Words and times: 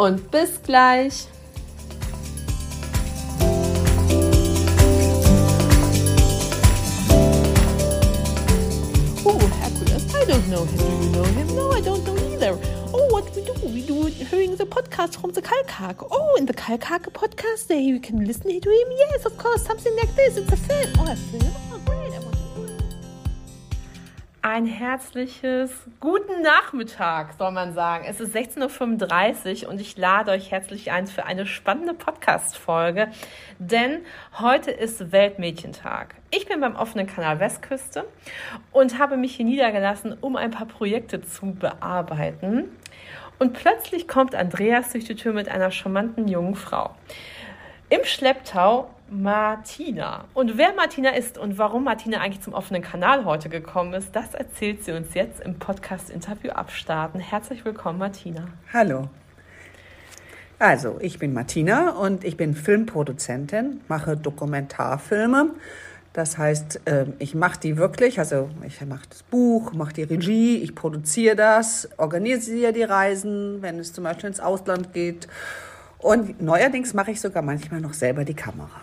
und 0.00 0.30
bis 0.30 0.62
gleich. 0.62 1.26
Oh, 9.24 9.38
Hercules, 9.60 10.06
I 10.14 10.24
don't 10.24 10.48
know 10.48 10.64
him. 10.64 10.78
Do 10.78 10.84
you 11.04 11.10
know 11.12 11.24
him? 11.24 11.46
No, 11.54 11.72
I 11.72 11.82
don't 11.82 12.02
know 12.06 12.16
either. 12.32 12.58
Oh, 12.94 13.06
what 13.10 13.24
we 13.36 13.42
do? 13.44 13.52
We 13.62 13.82
do 13.82 14.06
hearing 14.06 14.56
the 14.56 14.64
podcast 14.64 15.20
from 15.20 15.32
the 15.32 15.42
Kalkhake. 15.42 16.06
Oh, 16.10 16.34
in 16.38 16.46
the 16.46 16.54
Kalkhake 16.54 17.12
podcast, 17.12 17.66
there 17.66 17.78
you 17.78 18.00
can 18.00 18.24
listen 18.24 18.58
to 18.58 18.70
him. 18.70 18.88
Yes, 18.96 19.26
of 19.26 19.36
course, 19.36 19.62
something 19.66 19.94
like 19.96 20.14
this. 20.16 20.38
It's 20.38 20.50
a 20.50 20.56
film. 20.56 20.92
Oh, 20.98 21.12
a 21.12 21.16
film? 21.16 21.69
Ein 24.42 24.64
herzliches 24.64 25.70
guten 26.00 26.40
Nachmittag, 26.42 27.34
soll 27.36 27.50
man 27.52 27.74
sagen. 27.74 28.06
Es 28.08 28.20
ist 28.20 28.34
16.35 28.34 29.64
Uhr 29.64 29.70
und 29.70 29.80
ich 29.80 29.98
lade 29.98 30.30
euch 30.30 30.50
herzlich 30.50 30.90
ein 30.90 31.06
für 31.06 31.26
eine 31.26 31.44
spannende 31.44 31.92
Podcast-Folge, 31.92 33.08
denn 33.58 34.00
heute 34.38 34.70
ist 34.70 35.12
Weltmädchentag. 35.12 36.14
Ich 36.30 36.46
bin 36.46 36.60
beim 36.60 36.74
offenen 36.74 37.06
Kanal 37.06 37.38
Westküste 37.38 38.06
und 38.72 38.98
habe 38.98 39.18
mich 39.18 39.36
hier 39.36 39.44
niedergelassen, 39.44 40.16
um 40.20 40.36
ein 40.36 40.50
paar 40.50 40.66
Projekte 40.66 41.20
zu 41.20 41.52
bearbeiten. 41.52 42.64
Und 43.38 43.52
plötzlich 43.52 44.08
kommt 44.08 44.34
Andreas 44.34 44.92
durch 44.92 45.04
die 45.04 45.16
Tür 45.16 45.34
mit 45.34 45.50
einer 45.50 45.70
charmanten 45.70 46.28
jungen 46.28 46.54
Frau. 46.54 46.94
Im 47.90 48.04
Schlepptau 48.04 48.88
Martina. 49.10 50.24
Und 50.34 50.56
wer 50.56 50.72
Martina 50.72 51.10
ist 51.10 51.36
und 51.36 51.58
warum 51.58 51.82
Martina 51.82 52.20
eigentlich 52.20 52.42
zum 52.42 52.54
offenen 52.54 52.80
Kanal 52.80 53.24
heute 53.24 53.48
gekommen 53.48 53.92
ist, 53.92 54.14
das 54.14 54.34
erzählt 54.34 54.84
sie 54.84 54.92
uns 54.92 55.14
jetzt 55.14 55.40
im 55.40 55.58
Podcast-Interview 55.58 56.52
abstarten. 56.52 57.18
Herzlich 57.18 57.64
willkommen, 57.64 57.98
Martina. 57.98 58.46
Hallo. 58.72 59.08
Also, 60.60 60.98
ich 61.00 61.18
bin 61.18 61.32
Martina 61.32 61.90
und 61.90 62.22
ich 62.22 62.36
bin 62.36 62.54
Filmproduzentin, 62.54 63.80
mache 63.88 64.16
Dokumentarfilme. 64.16 65.50
Das 66.12 66.38
heißt, 66.38 66.82
ähm, 66.86 67.14
ich 67.18 67.34
mache 67.34 67.58
die 67.58 67.76
wirklich, 67.78 68.20
also 68.20 68.48
ich 68.64 68.80
mache 68.84 69.08
das 69.08 69.24
Buch, 69.24 69.72
mache 69.72 69.94
die 69.94 70.02
Regie, 70.04 70.58
ich 70.58 70.74
produziere 70.76 71.34
das, 71.34 71.88
organisiere 71.96 72.72
die 72.72 72.82
Reisen, 72.82 73.60
wenn 73.60 73.80
es 73.80 73.92
zum 73.92 74.04
Beispiel 74.04 74.28
ins 74.28 74.40
Ausland 74.40 74.92
geht. 74.92 75.26
Und 75.98 76.40
neuerdings 76.40 76.94
mache 76.94 77.10
ich 77.10 77.20
sogar 77.20 77.42
manchmal 77.42 77.80
noch 77.80 77.94
selber 77.94 78.24
die 78.24 78.34
Kamera. 78.34 78.82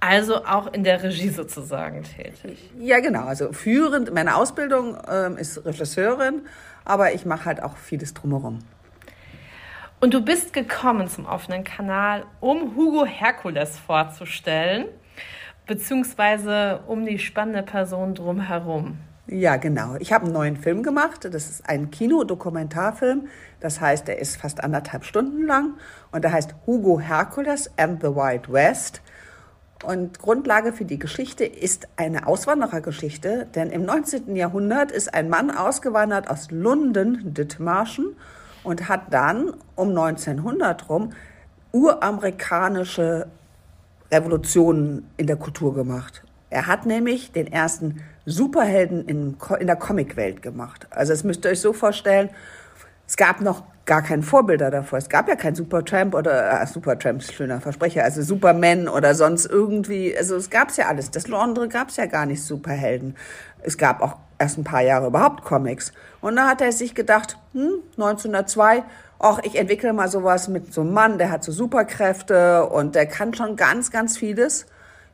Also 0.00 0.46
auch 0.46 0.72
in 0.72 0.82
der 0.82 1.02
Regie 1.02 1.28
sozusagen 1.28 2.02
tätig. 2.02 2.70
Ja, 2.78 3.00
genau. 3.00 3.26
Also 3.26 3.52
führend, 3.52 4.12
meine 4.14 4.34
Ausbildung 4.36 4.96
ähm, 5.08 5.36
ist 5.36 5.64
Regisseurin, 5.64 6.46
aber 6.86 7.12
ich 7.12 7.26
mache 7.26 7.44
halt 7.44 7.62
auch 7.62 7.76
vieles 7.76 8.14
drumherum. 8.14 8.60
Und 10.00 10.14
du 10.14 10.24
bist 10.24 10.54
gekommen 10.54 11.08
zum 11.08 11.26
offenen 11.26 11.62
Kanal, 11.62 12.24
um 12.40 12.74
Hugo 12.74 13.04
Herkules 13.04 13.78
vorzustellen, 13.78 14.86
beziehungsweise 15.66 16.80
um 16.86 17.04
die 17.04 17.18
spannende 17.18 17.62
Person 17.62 18.14
drumherum. 18.14 18.96
Ja, 19.26 19.56
genau. 19.56 19.96
Ich 20.00 20.14
habe 20.14 20.24
einen 20.24 20.32
neuen 20.32 20.56
Film 20.56 20.82
gemacht. 20.82 21.26
Das 21.26 21.50
ist 21.50 21.68
ein 21.68 21.90
Kinodokumentarfilm. 21.90 23.28
Das 23.60 23.80
heißt, 23.80 24.08
er 24.08 24.18
ist 24.18 24.38
fast 24.38 24.64
anderthalb 24.64 25.04
Stunden 25.04 25.46
lang 25.46 25.74
und 26.10 26.24
der 26.24 26.32
heißt 26.32 26.54
Hugo 26.66 26.98
Hercules 26.98 27.70
and 27.76 28.00
the 28.00 28.08
Wild 28.08 28.50
West. 28.50 29.02
Und 29.82 30.18
Grundlage 30.18 30.72
für 30.72 30.84
die 30.84 30.98
Geschichte 30.98 31.44
ist 31.44 31.88
eine 31.96 32.26
Auswanderergeschichte, 32.26 33.46
denn 33.54 33.70
im 33.70 33.84
19. 33.84 34.36
Jahrhundert 34.36 34.92
ist 34.92 35.14
ein 35.14 35.30
Mann 35.30 35.50
ausgewandert 35.50 36.28
aus 36.28 36.50
Lunden, 36.50 37.32
Dithmarschen, 37.32 38.16
und 38.62 38.90
hat 38.90 39.12
dann 39.12 39.54
um 39.74 39.88
1900 39.88 40.90
rum 40.90 41.12
uramerikanische 41.72 43.26
Revolutionen 44.12 45.08
in 45.16 45.26
der 45.26 45.36
Kultur 45.36 45.74
gemacht. 45.74 46.24
Er 46.50 46.66
hat 46.66 46.84
nämlich 46.84 47.32
den 47.32 47.46
ersten 47.46 48.02
Superhelden 48.26 49.06
in, 49.06 49.36
in 49.60 49.66
der 49.66 49.76
Comicwelt 49.76 50.42
gemacht. 50.42 50.88
Also 50.90 51.12
es 51.12 51.24
müsst 51.24 51.44
ihr 51.46 51.52
euch 51.52 51.60
so 51.60 51.72
vorstellen, 51.72 52.28
es 53.10 53.16
gab 53.16 53.40
noch 53.40 53.64
gar 53.86 54.02
keine 54.02 54.22
Vorbilder 54.22 54.70
davor. 54.70 55.00
Es 55.00 55.08
gab 55.08 55.28
ja 55.28 55.34
kein 55.34 55.56
Supertramp 55.56 56.14
oder 56.14 56.62
äh, 56.62 56.64
Supertramp, 56.64 57.24
schöner 57.24 57.60
Versprecher, 57.60 58.04
also 58.04 58.22
Superman 58.22 58.86
oder 58.86 59.16
sonst 59.16 59.46
irgendwie. 59.46 60.16
Also 60.16 60.36
es 60.36 60.48
gab's 60.48 60.76
ja 60.76 60.86
alles. 60.86 61.10
Das 61.10 61.26
Londres 61.26 61.70
gab's 61.70 61.96
ja 61.96 62.06
gar 62.06 62.24
nicht 62.24 62.40
Superhelden. 62.40 63.16
Es 63.64 63.76
gab 63.76 64.00
auch 64.00 64.14
erst 64.38 64.58
ein 64.58 64.64
paar 64.64 64.82
Jahre 64.82 65.08
überhaupt 65.08 65.42
Comics. 65.42 65.92
Und 66.20 66.36
da 66.36 66.46
hat 66.46 66.60
er 66.60 66.70
sich 66.70 66.94
gedacht, 66.94 67.36
hm, 67.52 67.82
1902, 67.96 68.84
ach, 69.18 69.40
ich 69.42 69.58
entwickle 69.58 69.92
mal 69.92 70.06
sowas 70.06 70.46
mit 70.46 70.72
so 70.72 70.82
einem 70.82 70.92
Mann, 70.92 71.18
der 71.18 71.32
hat 71.32 71.42
so 71.42 71.50
Superkräfte 71.50 72.66
und 72.66 72.94
der 72.94 73.06
kann 73.06 73.34
schon 73.34 73.56
ganz, 73.56 73.90
ganz 73.90 74.18
vieles. 74.18 74.66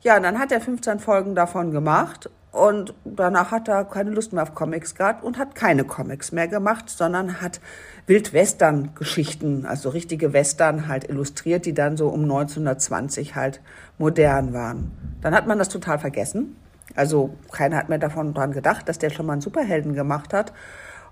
Ja, 0.02 0.18
und 0.18 0.22
dann 0.22 0.38
hat 0.38 0.52
er 0.52 0.60
15 0.60 1.00
Folgen 1.00 1.34
davon 1.34 1.70
gemacht 1.70 2.28
und 2.56 2.94
danach 3.04 3.50
hat 3.50 3.68
er 3.68 3.84
keine 3.84 4.10
Lust 4.10 4.32
mehr 4.32 4.42
auf 4.42 4.54
Comics 4.54 4.94
gehabt 4.94 5.22
und 5.22 5.38
hat 5.38 5.54
keine 5.54 5.84
Comics 5.84 6.32
mehr 6.32 6.48
gemacht, 6.48 6.88
sondern 6.88 7.40
hat 7.40 7.60
Wildwestern-Geschichten, 8.06 9.66
also 9.66 9.90
richtige 9.90 10.32
Western 10.32 10.88
halt 10.88 11.08
illustriert, 11.08 11.66
die 11.66 11.74
dann 11.74 11.96
so 11.96 12.08
um 12.08 12.22
1920 12.22 13.34
halt 13.34 13.60
modern 13.98 14.52
waren. 14.52 14.90
Dann 15.20 15.34
hat 15.34 15.46
man 15.46 15.58
das 15.58 15.68
total 15.68 15.98
vergessen. 15.98 16.56
Also 16.94 17.34
keiner 17.52 17.76
hat 17.76 17.88
mehr 17.88 17.98
davon 17.98 18.32
dran 18.32 18.52
gedacht, 18.52 18.88
dass 18.88 18.98
der 18.98 19.10
schon 19.10 19.26
mal 19.26 19.34
einen 19.34 19.42
Superhelden 19.42 19.94
gemacht 19.94 20.32
hat. 20.32 20.52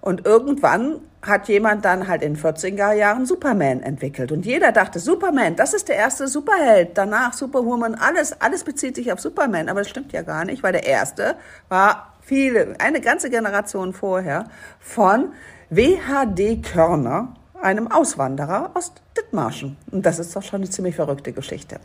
Und 0.05 0.27
irgendwann 0.27 1.01
hat 1.23 1.49
jemand 1.49 1.87
dann 1.87 2.09
halt 2.09 2.21
in 2.21 2.37
40er 2.37 2.93
Jahren 2.93 3.25
Superman 3.25 3.81
entwickelt. 3.81 4.33
Und 4.33 4.45
jeder 4.45 4.71
dachte, 4.71 4.99
Superman, 4.99 5.57
das 5.57 5.73
ist 5.73 5.89
der 5.89 5.97
erste 5.97 6.29
Superheld. 6.29 6.91
Danach 6.99 7.33
Superwoman, 7.33 7.95
alles, 7.95 8.39
alles 8.39 8.65
bezieht 8.65 8.97
sich 8.97 9.11
auf 9.15 9.21
Superman. 9.21 9.71
Aber 9.71 9.81
das 9.81 9.89
stimmt 9.89 10.13
ja 10.13 10.21
gar 10.21 10.45
nicht, 10.45 10.63
weil 10.63 10.73
der 10.73 10.85
erste 10.85 11.37
war 11.71 12.13
viele, 12.21 12.75
eine 12.81 13.01
ganze 13.01 13.31
Generation 13.31 13.95
vorher 13.95 14.45
von 14.79 15.33
WHD 15.71 16.63
Körner, 16.63 17.33
einem 17.65 17.91
Auswanderer 17.91 18.71
aus 18.75 18.93
Dithmarschen. 19.17 19.77
Und 19.91 20.05
das 20.07 20.19
ist 20.19 20.37
doch 20.37 20.43
schon 20.43 20.61
eine 20.61 20.71
ziemlich 20.71 20.97
verrückte 20.97 21.33
Geschichte. 21.33 21.81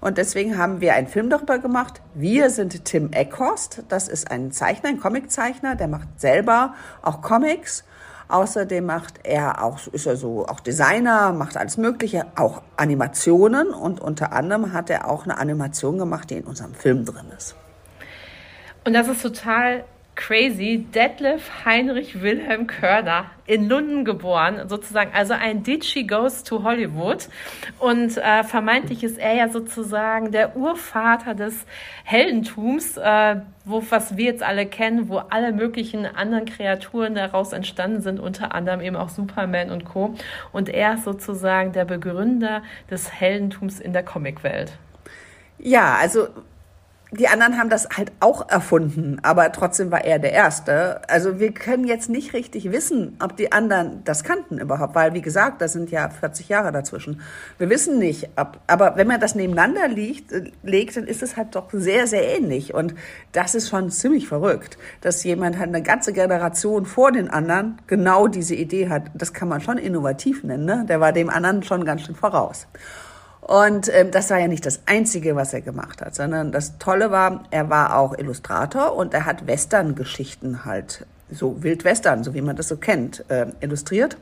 Und 0.00 0.16
deswegen 0.16 0.56
haben 0.56 0.80
wir 0.80 0.94
einen 0.94 1.08
Film 1.08 1.28
darüber 1.28 1.58
gemacht. 1.58 2.00
Wir 2.14 2.50
sind 2.50 2.84
Tim 2.84 3.12
Eckhorst. 3.12 3.82
Das 3.88 4.08
ist 4.08 4.30
ein 4.30 4.52
Zeichner, 4.52 4.90
ein 4.90 5.00
Comiczeichner, 5.00 5.74
der 5.74 5.88
macht 5.88 6.20
selber 6.20 6.74
auch 7.02 7.20
Comics. 7.20 7.84
Außerdem 8.28 8.86
macht 8.86 9.20
er 9.24 9.62
auch, 9.62 9.86
ist 9.88 10.06
er 10.06 10.16
so 10.16 10.46
auch 10.46 10.60
Designer, 10.60 11.32
macht 11.32 11.56
alles 11.56 11.76
Mögliche, 11.76 12.24
auch 12.36 12.62
Animationen 12.76 13.68
und 13.68 14.00
unter 14.00 14.32
anderem 14.32 14.72
hat 14.72 14.88
er 14.88 15.10
auch 15.10 15.24
eine 15.24 15.36
Animation 15.36 15.98
gemacht, 15.98 16.30
die 16.30 16.36
in 16.36 16.44
unserem 16.44 16.74
Film 16.74 17.04
drin 17.04 17.26
ist. 17.36 17.54
Und 18.86 18.94
das 18.94 19.08
ist 19.08 19.22
total 19.22 19.84
crazy, 20.16 20.86
Detlef 20.94 21.64
Heinrich 21.64 22.22
Wilhelm 22.22 22.66
Körner 22.66 23.26
in 23.46 23.68
Lunden 23.68 24.04
geboren, 24.04 24.68
sozusagen, 24.68 25.10
also 25.12 25.34
ein 25.34 25.62
Ditchy 25.62 26.04
Goes 26.04 26.44
to 26.44 26.62
Hollywood. 26.62 27.28
Und 27.78 28.16
äh, 28.16 28.42
vermeintlich 28.44 29.04
ist 29.04 29.18
er 29.18 29.34
ja 29.34 29.48
sozusagen 29.48 30.30
der 30.32 30.56
Urvater 30.56 31.34
des 31.34 31.66
Heldentums, 32.04 32.96
äh, 32.96 33.36
wo, 33.64 33.82
was 33.90 34.16
wir 34.16 34.26
jetzt 34.26 34.42
alle 34.42 34.66
kennen, 34.66 35.08
wo 35.08 35.18
alle 35.18 35.52
möglichen 35.52 36.06
anderen 36.06 36.46
Kreaturen 36.46 37.14
daraus 37.14 37.52
entstanden 37.52 38.00
sind, 38.00 38.20
unter 38.20 38.54
anderem 38.54 38.80
eben 38.80 38.96
auch 38.96 39.08
Superman 39.08 39.70
und 39.70 39.84
Co. 39.84 40.14
Und 40.52 40.68
er 40.68 40.94
ist 40.94 41.04
sozusagen 41.04 41.72
der 41.72 41.84
Begründer 41.84 42.62
des 42.90 43.12
Heldentums 43.12 43.80
in 43.80 43.92
der 43.92 44.02
Comicwelt. 44.02 44.72
Ja, 45.58 45.96
also 46.00 46.28
die 47.18 47.28
anderen 47.28 47.58
haben 47.58 47.70
das 47.70 47.88
halt 47.96 48.12
auch 48.20 48.48
erfunden, 48.48 49.18
aber 49.22 49.52
trotzdem 49.52 49.90
war 49.90 50.04
er 50.04 50.18
der 50.18 50.32
Erste. 50.32 51.00
Also 51.08 51.38
wir 51.38 51.52
können 51.52 51.84
jetzt 51.84 52.08
nicht 52.08 52.32
richtig 52.32 52.72
wissen, 52.72 53.16
ob 53.22 53.36
die 53.36 53.52
anderen 53.52 54.02
das 54.04 54.24
kannten 54.24 54.58
überhaupt, 54.58 54.94
weil 54.94 55.14
wie 55.14 55.22
gesagt, 55.22 55.60
das 55.60 55.72
sind 55.72 55.90
ja 55.90 56.08
40 56.08 56.48
Jahre 56.48 56.72
dazwischen. 56.72 57.20
Wir 57.58 57.70
wissen 57.70 57.98
nicht, 57.98 58.30
ob, 58.36 58.58
aber 58.66 58.96
wenn 58.96 59.06
man 59.06 59.20
das 59.20 59.34
nebeneinander 59.34 59.88
liegt, 59.88 60.32
legt, 60.62 60.96
dann 60.96 61.06
ist 61.06 61.22
es 61.22 61.36
halt 61.36 61.54
doch 61.54 61.68
sehr, 61.72 62.06
sehr 62.06 62.36
ähnlich. 62.36 62.74
Und 62.74 62.94
das 63.32 63.54
ist 63.54 63.68
schon 63.68 63.90
ziemlich 63.90 64.28
verrückt, 64.28 64.78
dass 65.00 65.24
jemand 65.24 65.58
halt 65.58 65.68
eine 65.68 65.82
ganze 65.82 66.12
Generation 66.12 66.86
vor 66.86 67.12
den 67.12 67.28
anderen 67.30 67.78
genau 67.86 68.28
diese 68.28 68.54
Idee 68.54 68.88
hat. 68.88 69.04
Das 69.14 69.32
kann 69.32 69.48
man 69.48 69.60
schon 69.60 69.78
innovativ 69.78 70.42
nennen. 70.44 70.64
Ne? 70.64 70.84
Der 70.88 71.00
war 71.00 71.12
dem 71.12 71.30
anderen 71.30 71.62
schon 71.62 71.84
ganz 71.84 72.02
schön 72.02 72.14
voraus. 72.14 72.66
Und 73.44 73.90
ähm, 73.92 74.10
das 74.10 74.30
war 74.30 74.38
ja 74.38 74.48
nicht 74.48 74.64
das 74.64 74.80
Einzige, 74.86 75.36
was 75.36 75.52
er 75.52 75.60
gemacht 75.60 76.00
hat, 76.00 76.14
sondern 76.14 76.50
das 76.50 76.78
Tolle 76.78 77.10
war, 77.10 77.44
er 77.50 77.68
war 77.68 77.98
auch 77.98 78.16
Illustrator 78.16 78.96
und 78.96 79.12
er 79.12 79.26
hat 79.26 79.46
Western-Geschichten 79.46 80.64
halt, 80.64 81.04
so 81.30 81.62
Wildwestern, 81.62 82.24
so 82.24 82.32
wie 82.32 82.40
man 82.40 82.56
das 82.56 82.68
so 82.68 82.78
kennt, 82.78 83.22
äh, 83.28 83.46
illustriert. 83.60 84.16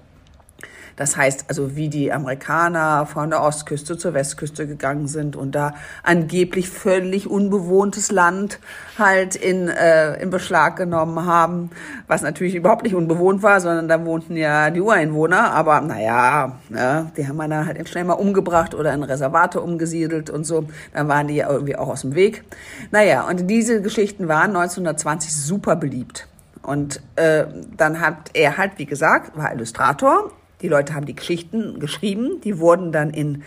Das 0.96 1.16
heißt 1.16 1.46
also, 1.48 1.76
wie 1.76 1.88
die 1.88 2.12
Amerikaner 2.12 3.06
von 3.06 3.30
der 3.30 3.42
Ostküste 3.42 3.96
zur 3.98 4.14
Westküste 4.14 4.66
gegangen 4.66 5.08
sind 5.08 5.36
und 5.36 5.54
da 5.54 5.74
angeblich 6.02 6.68
völlig 6.68 7.28
unbewohntes 7.28 8.10
Land 8.10 8.58
halt 8.98 9.36
in, 9.36 9.68
äh, 9.68 10.20
in 10.22 10.30
Beschlag 10.30 10.76
genommen 10.76 11.26
haben, 11.26 11.70
was 12.06 12.22
natürlich 12.22 12.54
überhaupt 12.54 12.82
nicht 12.84 12.94
unbewohnt 12.94 13.42
war, 13.42 13.60
sondern 13.60 13.88
da 13.88 14.04
wohnten 14.04 14.36
ja 14.36 14.70
die 14.70 14.80
Ureinwohner. 14.80 15.52
Aber 15.52 15.80
naja, 15.80 16.58
ne, 16.68 17.10
die 17.16 17.26
haben 17.26 17.36
wir 17.36 17.48
dann 17.48 17.66
halt 17.66 17.88
schnell 17.88 18.04
mal 18.04 18.14
umgebracht 18.14 18.74
oder 18.74 18.92
in 18.92 19.02
Reservate 19.02 19.60
umgesiedelt 19.60 20.30
und 20.30 20.44
so. 20.44 20.66
Dann 20.92 21.08
waren 21.08 21.28
die 21.28 21.36
ja 21.36 21.50
irgendwie 21.50 21.76
auch 21.76 21.88
aus 21.88 22.02
dem 22.02 22.14
Weg. 22.14 22.44
Naja, 22.90 23.26
und 23.28 23.48
diese 23.48 23.82
Geschichten 23.82 24.28
waren 24.28 24.56
1920 24.56 25.34
super 25.34 25.76
beliebt. 25.76 26.28
Und 26.62 27.00
äh, 27.16 27.46
dann 27.76 28.00
hat 28.00 28.30
er 28.34 28.56
halt, 28.56 28.72
wie 28.76 28.86
gesagt, 28.86 29.36
war 29.36 29.52
Illustrator 29.52 30.30
die 30.62 30.68
Leute 30.68 30.94
haben 30.94 31.06
die 31.06 31.16
Geschichten 31.16 31.80
geschrieben, 31.80 32.40
die 32.42 32.58
wurden 32.58 32.92
dann 32.92 33.10
in 33.10 33.42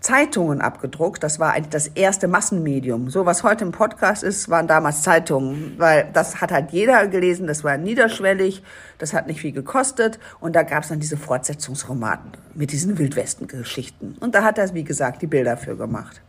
Zeitungen 0.00 0.60
abgedruckt. 0.60 1.22
Das 1.22 1.40
war 1.40 1.52
eigentlich 1.52 1.70
das 1.70 1.88
erste 1.88 2.28
Massenmedium. 2.28 3.10
So 3.10 3.26
was 3.26 3.42
heute 3.42 3.64
im 3.64 3.72
Podcast 3.72 4.22
ist, 4.22 4.48
waren 4.48 4.68
damals 4.68 5.02
Zeitungen, 5.02 5.74
weil 5.78 6.08
das 6.12 6.40
hat 6.40 6.52
halt 6.52 6.70
jeder 6.70 7.08
gelesen, 7.08 7.46
das 7.46 7.64
war 7.64 7.76
niederschwellig, 7.76 8.62
das 8.98 9.12
hat 9.12 9.26
nicht 9.26 9.40
viel 9.40 9.52
gekostet 9.52 10.18
und 10.40 10.54
da 10.54 10.62
gab 10.62 10.84
es 10.84 10.90
dann 10.90 11.00
diese 11.00 11.16
Fortsetzungsromanen 11.16 12.32
mit 12.54 12.70
diesen 12.70 12.98
Wildwesten-Geschichten. 12.98 14.16
Und 14.20 14.34
da 14.34 14.44
hat 14.44 14.58
er, 14.58 14.72
wie 14.74 14.84
gesagt, 14.84 15.22
die 15.22 15.26
Bilder 15.26 15.56
für 15.56 15.76
gemacht. 15.76 16.20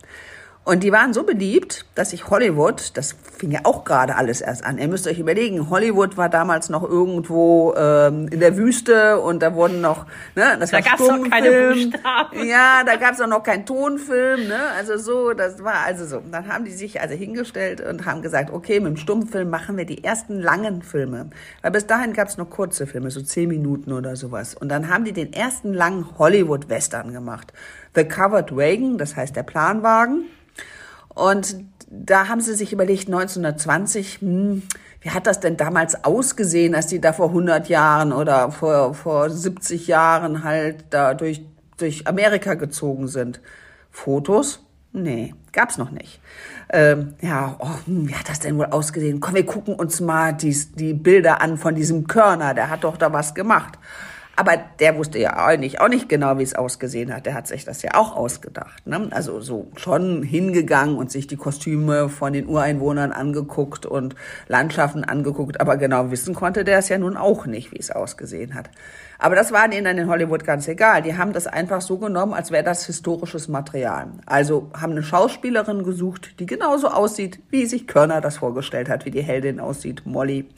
Und 0.62 0.82
die 0.82 0.92
waren 0.92 1.14
so 1.14 1.24
beliebt, 1.24 1.86
dass 1.94 2.10
sich 2.10 2.28
Hollywood, 2.28 2.96
das 2.96 3.16
fing 3.38 3.50
ja 3.50 3.60
auch 3.64 3.84
gerade 3.84 4.16
alles 4.16 4.42
erst 4.42 4.62
an. 4.62 4.76
Ihr 4.76 4.88
müsst 4.88 5.08
euch 5.08 5.18
überlegen, 5.18 5.70
Hollywood 5.70 6.18
war 6.18 6.28
damals 6.28 6.68
noch 6.68 6.82
irgendwo 6.82 7.74
ähm, 7.76 8.28
in 8.30 8.40
der 8.40 8.58
Wüste 8.58 9.18
und 9.20 9.42
da 9.42 9.54
wurden 9.54 9.80
noch, 9.80 10.04
ne, 10.36 10.58
das 10.60 10.70
da 10.70 10.76
war 10.76 10.82
gab's 10.82 11.00
noch 11.00 11.30
keine 11.30 11.72
Buchstaben. 11.72 12.46
Ja, 12.46 12.84
da 12.84 12.96
gab's 12.96 13.20
auch 13.22 13.26
noch 13.26 13.42
keinen 13.42 13.64
Tonfilm, 13.64 14.48
ne? 14.48 14.60
Also 14.76 14.98
so, 14.98 15.32
das 15.32 15.64
war 15.64 15.86
also 15.86 16.04
so. 16.04 16.22
Dann 16.30 16.46
haben 16.46 16.66
die 16.66 16.72
sich 16.72 17.00
also 17.00 17.14
hingestellt 17.14 17.80
und 17.80 18.04
haben 18.04 18.20
gesagt, 18.20 18.52
okay, 18.52 18.80
mit 18.80 18.90
dem 18.90 18.96
Stummfilm 18.98 19.48
machen 19.48 19.78
wir 19.78 19.86
die 19.86 20.04
ersten 20.04 20.40
langen 20.40 20.82
Filme. 20.82 21.30
Weil 21.62 21.70
bis 21.70 21.86
dahin 21.86 22.12
gab's 22.12 22.36
noch 22.36 22.50
kurze 22.50 22.86
Filme, 22.86 23.10
so 23.10 23.22
zehn 23.22 23.48
Minuten 23.48 23.92
oder 23.92 24.14
sowas. 24.14 24.54
Und 24.54 24.68
dann 24.68 24.90
haben 24.90 25.06
die 25.06 25.12
den 25.12 25.32
ersten 25.32 25.72
langen 25.72 26.18
Hollywood-Western 26.18 27.14
gemacht. 27.14 27.54
The 27.94 28.04
Covered 28.04 28.54
Wagon, 28.54 28.98
das 28.98 29.16
heißt 29.16 29.34
der 29.34 29.42
Planwagen. 29.42 30.26
Und 31.14 31.64
da 31.90 32.28
haben 32.28 32.40
sie 32.40 32.54
sich 32.54 32.72
überlegt, 32.72 33.08
1920, 33.08 34.20
hm, 34.20 34.62
wie 35.00 35.10
hat 35.10 35.26
das 35.26 35.40
denn 35.40 35.56
damals 35.56 36.04
ausgesehen, 36.04 36.74
als 36.74 36.86
die 36.86 37.00
da 37.00 37.12
vor 37.12 37.28
100 37.28 37.68
Jahren 37.68 38.12
oder 38.12 38.52
vor, 38.52 38.94
vor 38.94 39.28
70 39.28 39.86
Jahren 39.86 40.44
halt 40.44 40.84
da 40.90 41.14
durch, 41.14 41.42
durch 41.78 42.06
Amerika 42.06 42.54
gezogen 42.54 43.08
sind? 43.08 43.40
Fotos? 43.90 44.64
Nee, 44.92 45.34
gab's 45.52 45.78
noch 45.78 45.90
nicht. 45.90 46.20
Ähm, 46.68 47.14
ja, 47.20 47.56
oh, 47.58 47.86
hm, 47.86 48.08
wie 48.08 48.14
hat 48.14 48.28
das 48.28 48.40
denn 48.40 48.58
wohl 48.58 48.66
ausgesehen? 48.66 49.20
Komm, 49.20 49.34
wir 49.34 49.46
gucken 49.46 49.74
uns 49.74 50.00
mal 50.00 50.32
die, 50.32 50.56
die 50.74 50.94
Bilder 50.94 51.40
an 51.40 51.56
von 51.58 51.74
diesem 51.74 52.06
Körner, 52.06 52.54
der 52.54 52.70
hat 52.70 52.84
doch 52.84 52.96
da 52.96 53.12
was 53.12 53.34
gemacht. 53.34 53.78
Aber 54.36 54.56
der 54.78 54.96
wusste 54.96 55.18
ja 55.18 55.54
nicht, 55.56 55.80
auch 55.80 55.88
nicht 55.88 56.08
genau, 56.08 56.38
wie 56.38 56.42
es 56.42 56.54
ausgesehen 56.54 57.14
hat. 57.14 57.26
Der 57.26 57.34
hat 57.34 57.46
sich 57.46 57.64
das 57.64 57.82
ja 57.82 57.94
auch 57.94 58.16
ausgedacht. 58.16 58.86
Ne? 58.86 59.08
Also 59.10 59.40
so 59.40 59.70
schon 59.76 60.22
hingegangen 60.22 60.96
und 60.96 61.10
sich 61.10 61.26
die 61.26 61.36
Kostüme 61.36 62.08
von 62.08 62.32
den 62.32 62.46
Ureinwohnern 62.46 63.12
angeguckt 63.12 63.84
und 63.84 64.14
Landschaften 64.48 65.04
angeguckt. 65.04 65.60
Aber 65.60 65.76
genau 65.76 66.10
wissen 66.10 66.34
konnte 66.34 66.64
der 66.64 66.78
es 66.78 66.88
ja 66.88 66.96
nun 66.96 67.16
auch 67.16 67.46
nicht, 67.46 67.72
wie 67.72 67.78
es 67.78 67.90
ausgesehen 67.90 68.54
hat. 68.54 68.70
Aber 69.20 69.36
das 69.36 69.52
war 69.52 69.68
denen 69.68 69.98
in 69.98 70.08
Hollywood 70.08 70.44
ganz 70.44 70.66
egal. 70.66 71.02
Die 71.02 71.16
haben 71.16 71.34
das 71.34 71.46
einfach 71.46 71.82
so 71.82 71.98
genommen, 71.98 72.32
als 72.32 72.50
wäre 72.50 72.64
das 72.64 72.86
historisches 72.86 73.48
Material. 73.48 74.06
Also 74.24 74.70
haben 74.72 74.92
eine 74.92 75.02
Schauspielerin 75.02 75.84
gesucht, 75.84 76.40
die 76.40 76.46
genauso 76.46 76.88
aussieht, 76.88 77.38
wie 77.50 77.66
sich 77.66 77.86
Körner 77.86 78.22
das 78.22 78.38
vorgestellt 78.38 78.88
hat, 78.88 79.04
wie 79.04 79.10
die 79.10 79.20
Heldin 79.20 79.60
aussieht, 79.60 80.06
Molly. 80.06 80.48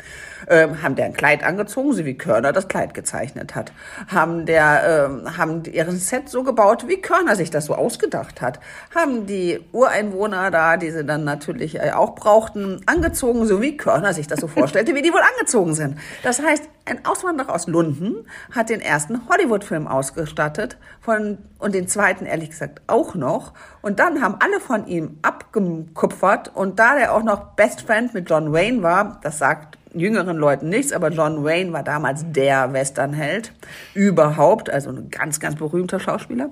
Ähm, 0.49 0.81
haben 0.81 0.95
der 0.95 1.07
ein 1.07 1.13
Kleid 1.13 1.43
angezogen, 1.43 1.93
so 1.93 2.05
wie 2.05 2.15
Körner 2.15 2.53
das 2.53 2.69
Kleid 2.69 2.95
gezeichnet 2.95 3.57
hat. 3.57 3.73
Haben 4.07 4.47
der, 4.47 5.09
ähm, 5.11 5.37
haben 5.37 5.65
ihren 5.65 5.99
Set 5.99 6.29
so 6.29 6.45
gebaut, 6.45 6.87
wie 6.87 7.01
Körner 7.01 7.35
sich 7.35 7.51
das 7.51 7.67
so 7.67 7.75
ausgedacht 7.75 8.41
hat. 8.41 8.61
Haben 8.95 9.27
die 9.27 9.61
Ureinwohner 9.73 10.53
da, 10.53 10.77
die 10.77 10.93
sie 10.93 11.05
dann 11.05 11.25
natürlich 11.25 11.81
äh, 11.81 11.91
auch 11.93 12.15
brauchten, 12.15 12.81
angezogen, 12.87 13.45
so 13.47 13.61
wie 13.61 13.77
Körner 13.77 14.15
sich 14.15 14.29
das 14.29 14.41
so 14.41 14.47
vorstellte, 14.47 14.95
wie 14.95 15.03
die 15.03 15.13
wohl 15.13 15.21
angezogen 15.35 15.75
sind. 15.75 15.99
Das 16.23 16.41
heißt, 16.41 16.69
ein 16.85 17.05
Auswanderer 17.05 17.55
aus 17.55 17.67
Lunden 17.67 18.27
hat 18.51 18.69
den 18.69 18.81
ersten 18.81 19.29
Hollywood-Film 19.29 19.87
ausgestattet 19.87 20.77
von, 21.01 21.39
und 21.59 21.75
den 21.75 21.87
zweiten 21.89 22.27
ehrlich 22.27 22.51
gesagt 22.51 22.83
auch 22.87 23.15
noch. 23.15 23.53
Und 23.83 23.99
dann 24.01 24.21
haben 24.21 24.37
alle 24.41 24.61
von 24.61 24.87
ihm 24.87 25.19
abgekupfert. 25.23 26.51
Und 26.55 26.79
da 26.79 26.97
der 26.97 27.15
auch 27.15 27.23
noch 27.23 27.55
Best 27.55 27.83
Friend 27.83 28.13
mit 28.15 28.29
John 28.29 28.53
Wayne 28.53 28.83
war, 28.83 29.21
das 29.23 29.39
sagt 29.39 29.79
jüngeren 29.95 30.37
Leuten 30.37 30.71
nichts, 30.71 30.93
aber 30.93 31.11
John 31.11 31.45
Wayne 31.45 31.73
war 31.73 31.83
damals 31.83 32.25
der 32.27 32.73
Westernheld 32.73 33.53
überhaupt, 33.95 34.71
also 34.71 34.91
ein 34.91 35.11
ganz, 35.11 35.39
ganz 35.39 35.57
berühmter 35.57 36.01
Schauspieler. 36.01 36.51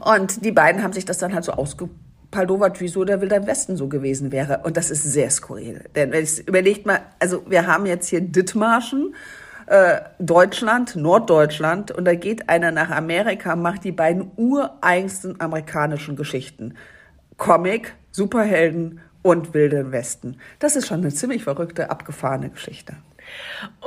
Und 0.00 0.44
die 0.44 0.52
beiden 0.52 0.82
haben 0.82 0.92
sich 0.92 1.04
das 1.04 1.18
dann 1.18 1.32
halt 1.32 1.44
so 1.44 1.52
ausgepackt 1.52 1.94
Paldowat, 2.36 2.82
wieso 2.82 3.06
der 3.06 3.22
Wilder 3.22 3.46
Westen 3.46 3.78
so 3.78 3.88
gewesen 3.88 4.30
wäre. 4.30 4.60
Und 4.62 4.76
das 4.76 4.90
ist 4.90 5.04
sehr 5.04 5.30
skurril. 5.30 5.84
Denn 5.94 6.12
wenn 6.12 6.22
ich 6.22 6.46
überlegt 6.46 6.84
mal, 6.84 7.00
also 7.18 7.42
wir 7.48 7.66
haben 7.66 7.86
jetzt 7.86 8.08
hier 8.08 8.20
Dithmarschen, 8.20 9.14
äh, 9.64 10.00
Deutschland, 10.18 10.96
Norddeutschland, 10.96 11.92
und 11.92 12.04
da 12.04 12.14
geht 12.14 12.50
einer 12.50 12.72
nach 12.72 12.90
Amerika, 12.90 13.56
macht 13.56 13.84
die 13.84 13.92
beiden 13.92 14.32
ureigensten 14.36 15.40
amerikanischen 15.40 16.14
Geschichten. 16.14 16.74
Comic, 17.38 17.94
Superhelden 18.10 19.00
und 19.22 19.54
Wilden 19.54 19.90
Westen. 19.90 20.36
Das 20.58 20.76
ist 20.76 20.88
schon 20.88 20.98
eine 20.98 21.14
ziemlich 21.14 21.42
verrückte, 21.42 21.88
abgefahrene 21.88 22.50
Geschichte. 22.50 22.96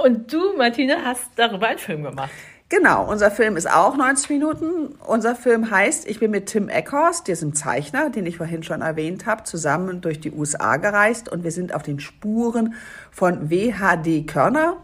Und 0.04 0.34
du, 0.34 0.58
Martina, 0.58 0.96
hast 1.06 1.30
darüber 1.36 1.68
einen 1.68 1.78
Film 1.78 2.02
gemacht. 2.02 2.32
Genau, 2.72 3.10
unser 3.10 3.32
Film 3.32 3.58
ist 3.58 3.68
auch 3.68 3.98
90 3.98 4.30
Minuten. 4.30 4.94
Unser 5.04 5.36
Film 5.36 5.72
heißt, 5.72 6.08
ich 6.08 6.20
bin 6.20 6.30
mit 6.30 6.46
Tim 6.46 6.70
Eckhorst, 6.70 7.28
diesem 7.28 7.56
Zeichner, 7.56 8.12
den 8.12 8.28
ich 8.28 8.38
vorhin 8.38 8.62
schon 8.62 8.82
erwähnt 8.82 9.26
habe, 9.26 9.44
zusammen 9.44 10.02
durch 10.02 10.20
die 10.20 10.32
USA 10.32 10.78
gereist 10.78 11.30
und 11.30 11.44
wir 11.44 11.52
sind 11.52 11.74
auf 11.74 11.82
den 11.82 12.00
Spuren 12.00 12.76
von 13.10 13.50
WHD 13.50 14.28
Körner. 14.28 14.78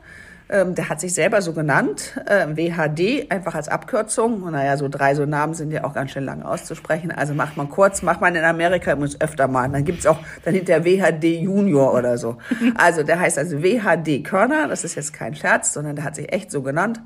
Ähm, 0.49 0.73
der 0.73 0.89
hat 0.89 0.99
sich 0.99 1.13
selber 1.13 1.43
so 1.43 1.53
genannt, 1.53 2.19
äh, 2.25 2.47
WHD, 2.55 3.31
einfach 3.31 3.53
als 3.53 3.67
Abkürzung. 3.69 4.41
Und 4.41 4.53
naja, 4.53 4.77
so 4.77 4.89
drei 4.89 5.13
so 5.13 5.27
Namen 5.27 5.53
sind 5.53 5.69
ja 5.71 5.83
auch 5.83 5.93
ganz 5.93 6.09
schön 6.09 6.25
lang 6.25 6.41
auszusprechen. 6.41 7.11
Also 7.11 7.35
macht 7.35 7.55
man 7.55 7.69
kurz, 7.69 8.01
macht 8.01 8.19
man 8.19 8.33
in 8.35 8.43
Amerika 8.43 8.93
übrigens 8.93 9.21
öfter 9.21 9.47
mal. 9.47 9.69
Dann 9.69 9.85
gibt's 9.85 10.07
auch 10.07 10.17
dann 10.43 10.55
hinter 10.55 10.85
WHD 10.85 11.39
Junior 11.39 11.93
oder 11.93 12.17
so. 12.17 12.37
Also 12.75 13.03
der 13.03 13.19
heißt 13.19 13.37
also 13.37 13.61
WHD 13.61 14.23
Körner, 14.23 14.67
das 14.67 14.83
ist 14.83 14.95
jetzt 14.95 15.13
kein 15.13 15.35
Scherz, 15.35 15.73
sondern 15.73 15.95
der 15.95 16.05
hat 16.05 16.15
sich 16.15 16.33
echt 16.33 16.49
so 16.49 16.63
genannt. 16.63 16.99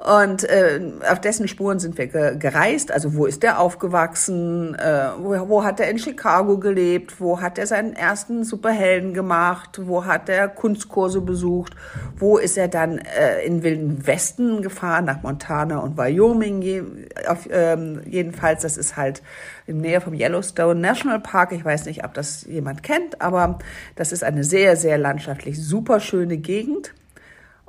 Und 0.00 0.44
äh, 0.44 0.80
auf 1.10 1.20
dessen 1.20 1.46
Spuren 1.46 1.78
sind 1.78 1.98
wir 1.98 2.06
gereist. 2.06 2.90
Also 2.90 3.14
wo 3.14 3.26
ist 3.26 3.42
der 3.42 3.60
aufgewachsen? 3.60 4.74
Äh, 4.74 5.10
wo, 5.18 5.48
wo 5.50 5.62
hat 5.62 5.78
er 5.78 5.90
in 5.90 5.98
Chicago 5.98 6.56
gelebt? 6.56 7.20
Wo 7.20 7.42
hat 7.42 7.58
er 7.58 7.66
seinen 7.66 7.94
ersten 7.94 8.44
Superhelden 8.44 9.12
gemacht? 9.12 9.78
Wo 9.84 10.06
hat 10.06 10.30
er 10.30 10.48
Kunstkurse 10.48 11.20
besucht? 11.20 11.74
Wo 12.16 12.38
ist 12.38 12.56
er 12.56 12.68
dann 12.68 12.96
äh, 12.96 13.44
in 13.44 13.62
Wilden 13.62 14.06
Westen 14.06 14.62
gefahren, 14.62 15.04
nach 15.04 15.22
Montana 15.22 15.80
und 15.80 15.98
Wyoming? 15.98 16.62
Je, 16.62 16.82
auf, 17.28 17.46
ähm, 17.50 18.00
jedenfalls, 18.06 18.62
das 18.62 18.78
ist 18.78 18.96
halt 18.96 19.20
in 19.66 19.82
Nähe 19.82 20.00
vom 20.00 20.14
Yellowstone 20.14 20.80
National 20.80 21.20
Park. 21.20 21.52
Ich 21.52 21.62
weiß 21.62 21.84
nicht, 21.84 22.06
ob 22.06 22.14
das 22.14 22.46
jemand 22.46 22.82
kennt, 22.82 23.20
aber 23.20 23.58
das 23.96 24.12
ist 24.12 24.24
eine 24.24 24.44
sehr, 24.44 24.76
sehr 24.76 24.96
landschaftlich 24.96 25.62
super 25.62 26.00
schöne 26.00 26.38
Gegend. 26.38 26.94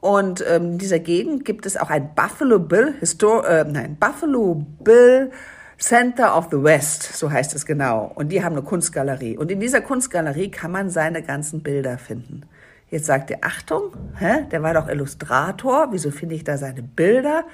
Und 0.02 0.44
ähm, 0.48 0.74
in 0.74 0.78
dieser 0.80 1.00
Gegend 1.00 1.46
gibt 1.46 1.66
es 1.66 1.78
auch 1.78 1.90
ein 1.90 2.14
Buffalo 2.16 2.60
Bill, 2.60 2.96
Histor 3.00 3.48
äh, 3.48 3.64
nein, 3.64 3.98
Buffalo 4.00 4.66
Bill 4.80 5.32
Center 5.78 6.38
of 6.38 6.50
the 6.52 6.62
West, 6.62 7.04
so 7.04 7.32
heißt 7.32 7.56
es 7.56 7.66
genau. 7.66 8.12
Und 8.14 8.30
die 8.30 8.44
haben 8.44 8.54
eine 8.54 8.64
Kunstgalerie. 8.64 9.38
Und 9.38 9.52
in 9.52 9.60
dieser 9.60 9.82
Kunstgalerie 9.82 10.50
kann 10.50 10.72
man 10.72 10.90
seine 10.90 11.24
ganzen 11.24 11.64
Bilder 11.64 11.98
finden. 11.98 12.44
Jetzt 12.90 13.06
sagt 13.06 13.30
ihr, 13.30 13.40
Achtung, 13.42 13.94
hä? 14.20 14.46
der 14.52 14.62
war 14.64 14.74
doch 14.74 14.90
Illustrator, 14.90 15.88
wieso 15.92 16.12
finde 16.12 16.36
ich 16.36 16.44
da 16.44 16.58
seine 16.58 16.84
Bilder? 16.84 17.46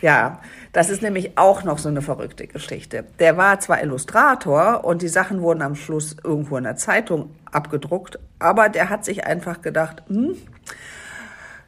Ja, 0.00 0.40
das 0.72 0.90
ist 0.90 1.02
nämlich 1.02 1.38
auch 1.38 1.64
noch 1.64 1.78
so 1.78 1.88
eine 1.88 2.02
verrückte 2.02 2.46
Geschichte. 2.46 3.04
Der 3.18 3.36
war 3.36 3.60
zwar 3.60 3.82
Illustrator 3.82 4.84
und 4.84 5.02
die 5.02 5.08
Sachen 5.08 5.40
wurden 5.42 5.62
am 5.62 5.74
Schluss 5.74 6.16
irgendwo 6.22 6.56
in 6.56 6.64
der 6.64 6.76
Zeitung 6.76 7.30
abgedruckt, 7.50 8.18
aber 8.38 8.68
der 8.68 8.90
hat 8.90 9.04
sich 9.04 9.26
einfach 9.26 9.62
gedacht, 9.62 10.02
hm, 10.08 10.36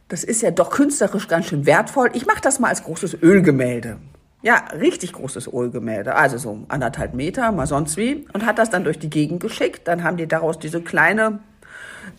das 0.08 0.24
ist 0.24 0.42
ja 0.42 0.50
doch 0.50 0.70
künstlerisch 0.70 1.28
ganz 1.28 1.46
schön 1.46 1.66
wertvoll. 1.66 2.10
Ich 2.14 2.26
mache 2.26 2.40
das 2.40 2.58
mal 2.58 2.68
als 2.68 2.82
großes 2.82 3.22
Ölgemälde. 3.22 3.98
Ja, 4.40 4.64
richtig 4.78 5.12
großes 5.12 5.52
Ölgemälde, 5.52 6.14
also 6.14 6.38
so 6.38 6.64
anderthalb 6.68 7.12
Meter, 7.12 7.50
mal 7.50 7.66
sonst 7.66 7.96
wie, 7.96 8.26
und 8.32 8.46
hat 8.46 8.58
das 8.58 8.70
dann 8.70 8.84
durch 8.84 8.98
die 8.98 9.10
Gegend 9.10 9.40
geschickt. 9.40 9.88
Dann 9.88 10.04
haben 10.04 10.16
die 10.16 10.28
daraus 10.28 10.58
diese 10.58 10.80
kleine 10.80 11.40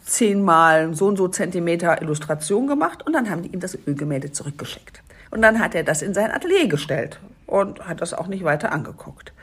zehnmal 0.04 0.94
so 0.94 1.08
und 1.08 1.18
so 1.18 1.30
Zentimeter 1.30 2.02
Illustration 2.02 2.68
gemacht 2.68 3.06
und 3.06 3.14
dann 3.14 3.30
haben 3.30 3.44
die 3.44 3.50
ihm 3.50 3.62
das 3.62 3.78
Ölgemälde 3.88 4.32
zurückgeschickt. 4.32 5.02
Und 5.32 5.42
dann 5.42 5.60
hat 5.60 5.76
er 5.76 5.84
das 5.84 6.02
in 6.02 6.14
sein 6.14 6.32
Atelier 6.32 6.68
gestellt 6.68 7.20
und 7.46 7.88
hat 7.88 8.02
das 8.02 8.14
auch 8.14 8.28
nicht 8.28 8.44
weiter 8.44 8.72
angeguckt. 8.72 9.34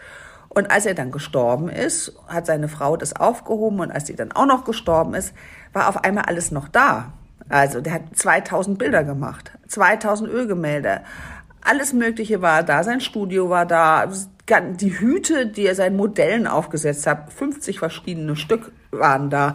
Und 0.49 0.71
als 0.71 0.87
er 0.87 0.95
dann 0.95 1.11
gestorben 1.11 1.69
ist, 1.69 2.13
hat 2.29 2.47
seine 2.47 2.69
Frau 2.69 2.97
das 2.97 3.17
aufgehoben 3.17 3.81
und 3.81 3.91
als 3.91 4.07
sie 4.07 4.17
dann 4.17 4.33
auch 4.33 4.47
noch 4.47 4.65
gestorben 4.65 5.15
ist, 5.15 5.35
war 5.73 5.89
auf 5.89 6.05
einmal 6.05 6.25
alles 6.25 6.51
noch 6.51 6.69
da. 6.69 7.13
Also 7.49 7.81
der 7.81 7.95
hat 7.95 8.03
2000 8.15 8.79
Bilder 8.79 9.05
gemacht, 9.05 9.53
2000 9.69 10.29
Ölgemälde, 10.29 11.03
alles 11.63 11.93
Mögliche 11.93 12.43
war 12.43 12.63
da, 12.63 12.85
sein 12.85 13.01
Studio 13.01 13.51
war 13.51 13.67
da, 13.67 14.11
die 14.81 14.99
Hüte, 14.99 15.47
die 15.47 15.67
er 15.67 15.75
seinen 15.75 15.97
Modellen 15.97 16.47
aufgesetzt 16.47 17.07
hat, 17.07 17.33
50 17.33 17.79
verschiedene 17.79 18.37
Stück 18.37 18.73
waren 18.91 19.31
da. 19.31 19.55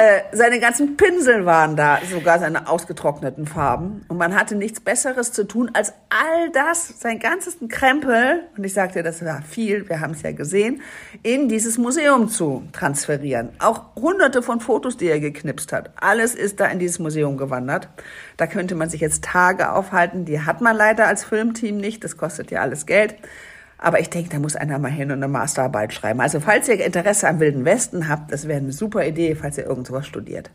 Äh, 0.00 0.22
seine 0.32 0.60
ganzen 0.60 0.96
Pinsel 0.96 1.44
waren 1.44 1.76
da, 1.76 1.98
sogar 2.10 2.38
seine 2.38 2.68
ausgetrockneten 2.68 3.46
Farben. 3.46 4.02
Und 4.08 4.16
man 4.16 4.34
hatte 4.34 4.54
nichts 4.54 4.80
Besseres 4.80 5.30
zu 5.30 5.46
tun, 5.46 5.70
als 5.74 5.92
all 6.08 6.50
das, 6.52 7.00
sein 7.00 7.18
ganzes 7.18 7.58
Krempel, 7.68 8.44
und 8.56 8.64
ich 8.64 8.72
sagte, 8.72 9.02
das 9.02 9.22
war 9.22 9.42
viel, 9.42 9.86
wir 9.90 10.00
haben 10.00 10.12
es 10.12 10.22
ja 10.22 10.32
gesehen, 10.32 10.80
in 11.22 11.50
dieses 11.50 11.76
Museum 11.76 12.30
zu 12.30 12.62
transferieren. 12.72 13.50
Auch 13.58 13.94
hunderte 13.94 14.42
von 14.42 14.60
Fotos, 14.60 14.96
die 14.96 15.06
er 15.06 15.20
geknipst 15.20 15.70
hat. 15.70 15.90
Alles 16.00 16.34
ist 16.34 16.60
da 16.60 16.66
in 16.68 16.78
dieses 16.78 16.98
Museum 16.98 17.36
gewandert. 17.36 17.90
Da 18.38 18.46
könnte 18.46 18.76
man 18.76 18.88
sich 18.88 19.02
jetzt 19.02 19.22
Tage 19.22 19.70
aufhalten. 19.70 20.24
Die 20.24 20.40
hat 20.40 20.62
man 20.62 20.76
leider 20.76 21.08
als 21.08 21.24
Filmteam 21.24 21.76
nicht. 21.76 22.04
Das 22.04 22.16
kostet 22.16 22.50
ja 22.50 22.62
alles 22.62 22.86
Geld. 22.86 23.16
Aber 23.82 23.98
ich 23.98 24.10
denke, 24.10 24.28
da 24.28 24.38
muss 24.38 24.56
einer 24.56 24.78
mal 24.78 24.90
hin 24.90 25.10
und 25.10 25.16
eine 25.16 25.28
Masterarbeit 25.28 25.94
schreiben. 25.94 26.20
Also 26.20 26.38
falls 26.38 26.68
ihr 26.68 26.84
Interesse 26.84 27.26
am 27.26 27.40
Wilden 27.40 27.64
Westen 27.64 28.08
habt, 28.10 28.30
das 28.30 28.46
wäre 28.46 28.58
eine 28.58 28.72
super 28.72 29.06
Idee, 29.06 29.34
falls 29.34 29.56
ihr 29.56 29.64
irgendwas 29.64 30.06
studiert. 30.06 30.50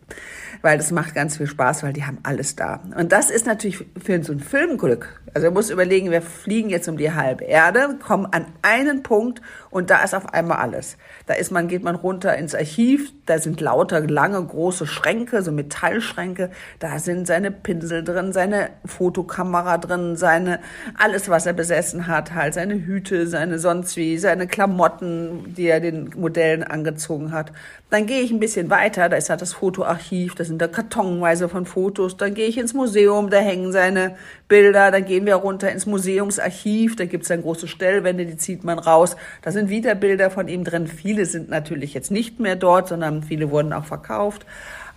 Weil 0.62 0.77
das 0.77 0.91
macht 0.91 1.15
ganz 1.15 1.38
viel 1.38 1.48
Spaß, 1.48 1.82
weil 1.82 1.94
die 1.94 2.05
haben 2.05 2.20
alles 2.22 2.55
da. 2.55 2.82
Und 2.96 3.12
das 3.12 3.32
ist 3.32 3.48
natürlich 3.48 3.84
für 3.98 4.24
so 4.24 4.32
ein 4.32 4.39
Filmglück. 4.39 5.22
Also 5.34 5.48
ihr 5.48 5.51
muss 5.51 5.70
überlegen, 5.70 6.12
wir 6.12 6.22
fliegen 6.22 6.70
jetzt 6.70 6.88
um 6.88 6.98
die 6.98 7.12
halbe 7.12 7.44
Erde, 7.44 7.98
kommen 8.01 8.27
an 8.27 8.46
einen 8.62 9.03
Punkt 9.03 9.41
und 9.70 9.89
da 9.89 10.01
ist 10.03 10.15
auf 10.15 10.34
einmal 10.34 10.60
alles. 10.60 10.96
Da 11.25 11.34
ist 11.34 11.51
man, 11.51 11.67
geht 11.67 11.84
man 11.84 11.96
runter 11.96 12.38
ins 12.38 12.55
Archiv, 12.55 13.12
da 13.25 13.39
sind 13.39 13.60
lauter 13.60 14.00
lange 14.00 14.41
große 14.41 14.88
Schränke, 14.88 15.41
so 15.41 15.51
Metallschränke, 15.51 16.51
da 16.79 17.00
sind 17.00 17.27
seine 17.27 17.51
Pinsel 17.51 18.03
drin, 18.03 18.32
seine 18.32 18.70
Fotokamera 18.86 19.77
drin, 19.77 20.15
seine, 20.15 20.60
alles 20.98 21.27
was 21.27 21.46
er 21.46 21.53
besessen 21.53 22.08
hat, 22.08 22.34
halt 22.34 22.53
seine 22.53 22.75
Hüte, 22.75 23.14
seine 23.24 23.60
sonst 23.60 23.95
wie, 23.98 24.17
seine 24.17 24.48
Klamotten, 24.48 25.53
die 25.55 25.67
er 25.67 25.79
den 25.79 26.12
Modellen 26.15 26.63
angezogen 26.63 27.31
hat. 27.31 27.51
Dann 27.89 28.05
gehe 28.05 28.22
ich 28.22 28.31
ein 28.31 28.39
bisschen 28.39 28.69
weiter, 28.69 29.10
da 29.10 29.15
ist 29.15 29.29
halt 29.29 29.41
das 29.41 29.53
Fotoarchiv, 29.53 30.36
da 30.36 30.43
sind 30.43 30.62
da 30.62 30.67
kartonweise 30.67 31.48
von 31.50 31.65
Fotos, 31.65 32.17
dann 32.17 32.34
gehe 32.34 32.48
ich 32.48 32.57
ins 32.57 32.74
Museum, 32.74 33.29
da 33.29 33.38
hängen 33.38 33.72
seine 33.72 34.15
Bilder, 34.48 34.91
dann 34.91 35.05
gehen 35.05 35.25
wir 35.25 35.36
runter 35.36 35.72
ins 35.72 35.86
Museumsarchiv, 35.86 36.95
da 36.95 37.05
gibt's 37.05 37.29
dann 37.29 37.41
große 37.41 37.67
Stellwände, 37.67 38.25
die 38.25 38.38
zieht 38.38 38.63
man 38.63 38.79
raus, 38.79 39.15
da 39.41 39.51
sind 39.51 39.69
wieder 39.69 39.95
Bilder 39.95 40.29
von 40.29 40.48
ihm 40.48 40.63
drin, 40.63 40.88
viele 40.88 41.25
sind 41.25 41.50
natürlich 41.50 41.93
jetzt 41.93 42.12
nicht 42.12 42.39
mehr 42.39 42.55
dort, 42.55 42.89
sondern 42.89 43.24
viele 43.24 43.50
wurden 43.51 43.72
auch 43.72 43.86
verkauft 43.86 44.45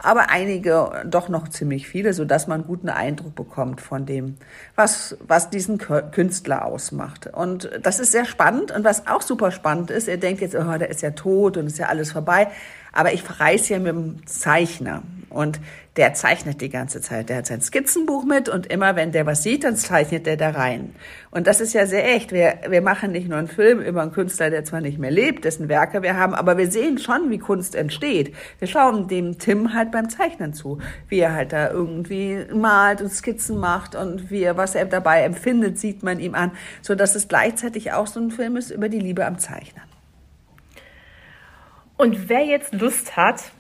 aber 0.00 0.31
einige 0.31 1.02
doch 1.07 1.28
noch 1.28 1.49
ziemlich 1.49 1.88
viele, 1.88 2.12
so 2.12 2.25
dass 2.25 2.47
man 2.47 2.64
guten 2.64 2.88
Eindruck 2.88 3.35
bekommt 3.35 3.81
von 3.81 4.07
dem, 4.07 4.37
was, 4.76 5.17
was 5.26 5.50
diesen 5.50 5.78
Künstler 5.78 6.64
ausmacht. 6.64 7.26
Und 7.26 7.71
das 7.83 7.99
ist 7.99 8.12
sehr 8.12 8.25
spannend. 8.25 8.71
Und 8.71 8.85
was 8.85 9.07
auch 9.07 9.23
super 9.23 9.50
spannend 9.50 9.90
ist, 9.90 10.09
er 10.09 10.17
denkt 10.17 10.40
jetzt, 10.40 10.55
oh, 10.55 10.78
der 10.78 10.90
ist 10.90 11.02
ja 11.02 11.11
tot 11.11 11.57
und 11.57 11.67
ist 11.67 11.78
ja 11.78 11.87
alles 11.87 12.12
vorbei. 12.12 12.49
Aber 12.92 13.12
ich 13.12 13.23
reise 13.40 13.75
ja 13.75 13.78
mit 13.78 13.92
dem 13.92 14.26
Zeichner 14.26 15.02
und 15.30 15.61
der 15.99 16.14
zeichnet 16.14 16.61
die 16.61 16.68
ganze 16.68 17.00
Zeit. 17.00 17.28
Der 17.28 17.38
hat 17.38 17.47
sein 17.47 17.61
Skizzenbuch 17.61 18.25
mit 18.25 18.49
und 18.49 18.66
immer 18.66 18.95
wenn 18.95 19.11
der 19.11 19.26
was 19.26 19.42
sieht, 19.42 19.64
dann 19.64 19.76
zeichnet 19.76 20.26
der 20.26 20.37
da 20.37 20.50
rein. 20.50 20.95
Und 21.30 21.47
das 21.49 21.61
ist 21.61 21.75
ja 21.75 21.87
sehr 21.87 22.09
echt. 22.14 22.30
Wir, 22.30 22.61
wir 22.68 22.80
machen 22.83 23.11
nicht 23.11 23.28
nur 23.28 23.37
einen 23.37 23.49
Film 23.49 23.80
über 23.80 24.02
einen 24.02 24.12
Künstler, 24.12 24.49
der 24.49 24.64
zwar 24.64 24.80
nicht 24.80 24.99
mehr 24.99 25.11
lebt, 25.11 25.45
dessen 25.45 25.68
Werke 25.68 26.02
wir 26.02 26.16
haben, 26.16 26.35
aber 26.35 26.57
wir 26.57 26.71
sehen 26.71 26.99
schon, 26.99 27.30
wie 27.30 27.38
Kunst 27.38 27.75
entsteht. 27.75 28.35
Wir 28.61 28.68
schauen 28.68 29.09
dem 29.09 29.38
Tim 29.38 29.75
halt 29.75 29.90
beim 29.90 30.09
Zeichnen 30.09 30.54
zu, 30.54 30.78
wie 31.09 31.18
er 31.18 31.35
halt 31.35 31.52
da 31.52 31.71
irgendwie 31.71 32.45
malt 32.54 33.02
und 33.02 33.12
Skizzen 33.12 33.59
macht 33.59 33.97
und 33.97 34.30
wie 34.30 34.42
er, 34.42 34.57
was 34.57 34.76
er 34.76 34.87
dabei 34.87 35.23
empfindet, 35.23 35.78
sieht 35.78 36.04
man 36.04 36.21
ihm 36.21 36.37
an, 36.37 36.52
so 36.80 36.95
dass 36.95 37.16
es 37.16 37.26
gleichzeitig 37.26 37.92
auch 37.92 38.07
so 38.07 38.21
ein 38.21 38.30
Film 38.30 38.57
ist 38.57 38.71
über 38.71 38.88
die 38.88 39.00
Liebe 39.00 39.26
am 39.26 39.38
Zeichnen. 39.38 39.88
Und 41.99 42.28
wer 42.28 42.45
jetzt 42.45 42.73
Lust 42.73 43.17
hat, 43.17 43.50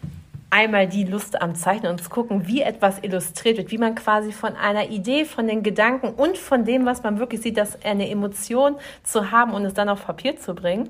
einmal 0.48 0.86
die 0.86 1.02
Lust 1.02 1.42
am 1.42 1.56
Zeichnen 1.56 1.90
und 1.90 2.00
zu 2.00 2.08
gucken, 2.08 2.46
wie 2.46 2.62
etwas 2.62 3.02
illustriert 3.02 3.58
wird, 3.58 3.72
wie 3.72 3.78
man 3.78 3.96
quasi 3.96 4.30
von 4.30 4.54
einer 4.54 4.90
Idee, 4.90 5.24
von 5.24 5.48
den 5.48 5.64
Gedanken 5.64 6.10
und 6.10 6.38
von 6.38 6.64
dem, 6.64 6.86
was 6.86 7.02
man 7.02 7.18
wirklich 7.18 7.40
sieht, 7.40 7.56
dass 7.56 7.82
eine 7.84 8.08
Emotion 8.08 8.76
zu 9.02 9.32
haben 9.32 9.54
und 9.54 9.64
es 9.64 9.74
dann 9.74 9.88
auf 9.88 10.06
Papier 10.06 10.36
zu 10.36 10.54
bringen, 10.54 10.88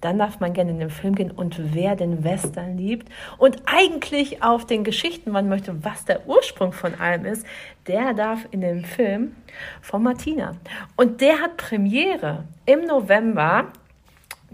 dann 0.00 0.18
darf 0.18 0.40
man 0.40 0.54
gerne 0.54 0.70
in 0.70 0.78
den 0.78 0.88
Film 0.88 1.14
gehen 1.14 1.30
und 1.30 1.74
wer 1.74 1.96
den 1.96 2.24
Western 2.24 2.78
liebt 2.78 3.06
und 3.36 3.58
eigentlich 3.66 4.42
auf 4.42 4.64
den 4.64 4.82
Geschichten 4.82 5.32
man 5.32 5.50
möchte, 5.50 5.84
was 5.84 6.06
der 6.06 6.26
Ursprung 6.26 6.72
von 6.72 6.94
allem 6.94 7.26
ist, 7.26 7.46
der 7.86 8.14
darf 8.14 8.48
in 8.52 8.62
den 8.62 8.86
Film 8.86 9.36
von 9.82 10.02
Martina. 10.02 10.56
Und 10.96 11.20
der 11.20 11.42
hat 11.42 11.58
Premiere 11.58 12.44
im 12.64 12.86
November 12.86 13.66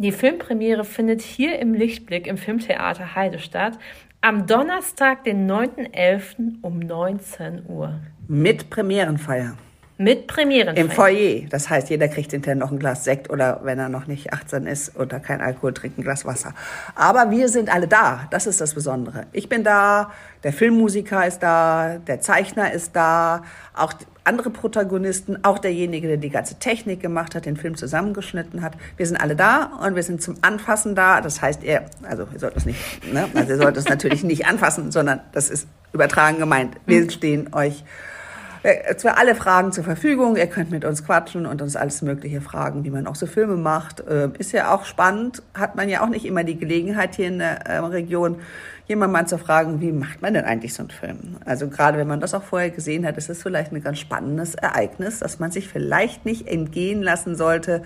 die 0.03 0.13
Filmpremiere 0.13 0.85
findet 0.85 1.23
hier 1.23 1.59
im 1.59 1.75
Lichtblick 1.75 2.27
im 2.27 2.37
Filmtheater 2.37 3.15
Heide 3.15 3.39
statt. 3.39 3.79
Am 4.21 4.47
Donnerstag, 4.47 5.25
den 5.25 5.51
9.11. 5.51 6.63
um 6.63 6.79
19 6.79 7.67
Uhr. 7.69 8.01
Mit 8.29 8.71
Premierenfeier. 8.71 9.57
Mit 10.03 10.27
Premierenfeier. 10.27 10.85
Im 10.85 10.91
Foyer. 10.91 11.49
Das 11.49 11.71
heißt, 11.71 11.89
jeder 11.91 12.09
kriegt 12.09 12.33
hinterher 12.33 12.57
noch 12.57 12.73
ein 12.73 12.79
Glas 12.79 13.05
Sekt 13.05 13.31
oder 13.31 13.61
wenn 13.63 13.79
er 13.79 13.89
noch 13.89 14.07
nicht 14.07 14.33
18 14.33 14.67
ist 14.67 14.97
oder 14.97 15.21
kein 15.21 15.41
Alkohol 15.41 15.73
trinkt, 15.73 15.99
ein 15.99 16.03
Glas 16.03 16.25
Wasser. 16.25 16.55
Aber 16.95 17.31
wir 17.31 17.49
sind 17.49 17.73
alle 17.73 17.87
da. 17.87 18.27
Das 18.31 18.47
ist 18.47 18.61
das 18.61 18.75
Besondere. 18.75 19.27
Ich 19.33 19.49
bin 19.49 19.63
da, 19.63 20.11
der 20.43 20.53
Filmmusiker 20.53 21.27
ist 21.27 21.39
da, 21.41 21.99
der 22.05 22.21
Zeichner 22.21 22.73
ist 22.73 22.97
da, 22.97 23.43
auch 23.75 23.93
andere 24.25 24.51
Protagonisten, 24.51 25.45
auch 25.45 25.59
derjenige, 25.59 26.09
der 26.09 26.17
die 26.17 26.31
ganze 26.31 26.59
Technik 26.59 27.01
gemacht 27.01 27.35
hat, 27.35 27.47
den 27.47 27.57
Film 27.57 27.77
zusammengeschnitten 27.77 28.63
hat. 28.63 28.73
Wir 28.97 29.07
sind 29.07 29.17
alle 29.17 29.37
da 29.37 29.79
und 29.85 29.95
wir 29.95 30.03
sind 30.03 30.21
zum 30.21 30.37
Anfassen 30.43 30.95
da. 30.95 31.21
Das 31.21 31.41
heißt, 31.41 31.63
ihr, 31.63 31.87
also 32.03 32.27
ihr 32.33 32.39
sollt 32.39 32.57
es 32.57 32.67
nicht, 32.67 33.13
ne? 33.13 33.29
also 33.35 33.53
ihr 33.53 33.59
sollt 33.59 33.77
es 33.77 33.89
natürlich 33.89 34.25
nicht 34.25 34.47
anfassen, 34.47 34.91
sondern 34.91 35.21
das 35.33 35.49
ist 35.51 35.69
übertragen 35.93 36.39
gemeint. 36.39 36.77
Wir 36.87 37.03
mhm. 37.03 37.11
stehen 37.11 37.55
euch 37.55 37.85
äh, 38.63 38.95
für 38.95 39.17
alle 39.17 39.35
Fragen 39.35 39.73
zur 39.73 39.85
Verfügung. 39.85 40.37
Ihr 40.37 40.47
könnt 40.47 40.71
mit 40.71 40.85
uns 40.85 41.05
quatschen 41.05 41.47
und 41.47 41.61
uns 41.63 41.77
alles 41.77 42.03
Mögliche 42.03 42.41
fragen, 42.41 42.85
wie 42.85 42.91
man 42.91 43.07
auch 43.07 43.17
so 43.17 43.27
Filme 43.27 43.57
macht. 43.57 44.01
Äh, 44.01 44.31
ist 44.39 44.53
ja 44.53 44.75
auch 44.75 44.85
spannend, 44.85 45.43
hat 45.55 45.77
man 45.77 45.89
ja 45.89 46.03
auch 46.03 46.09
nicht 46.09 46.25
immer 46.25 46.45
die 46.45 46.59
Gelegenheit 46.59 47.17
hier 47.17 47.29
in 47.29 47.39
der 47.39 47.67
äh, 47.67 47.79
Region 47.79 48.37
jemand 48.87 49.13
mal 49.13 49.27
zu 49.27 49.39
fragen, 49.39 49.81
wie 49.81 49.93
macht 49.93 50.23
man 50.23 50.35
denn 50.35 50.45
eigentlich 50.45 50.75
so 50.75 50.83
einen 50.83 50.91
Film? 50.91 51.37
Also 51.45 51.69
gerade 51.69 51.99
wenn 51.99 52.09
man 52.09 52.21
das 52.21 52.35
auch 52.35 52.43
vorher 52.43 52.71
gesehen 52.71 53.07
hat, 53.07 53.17
ist 53.17 53.31
es 53.31 53.43
vielleicht 53.43 53.73
ein 53.73 53.83
ganz 53.83 53.99
spannendes 53.99 54.55
Ereignis, 54.55 55.21
dass 55.21 55.39
man 55.39 55.51
sich 55.51 55.69
vielleicht 55.69 56.25
nicht 56.25 56.47
entgehen 56.47 57.03
lassen 57.03 57.37
sollte, 57.37 57.83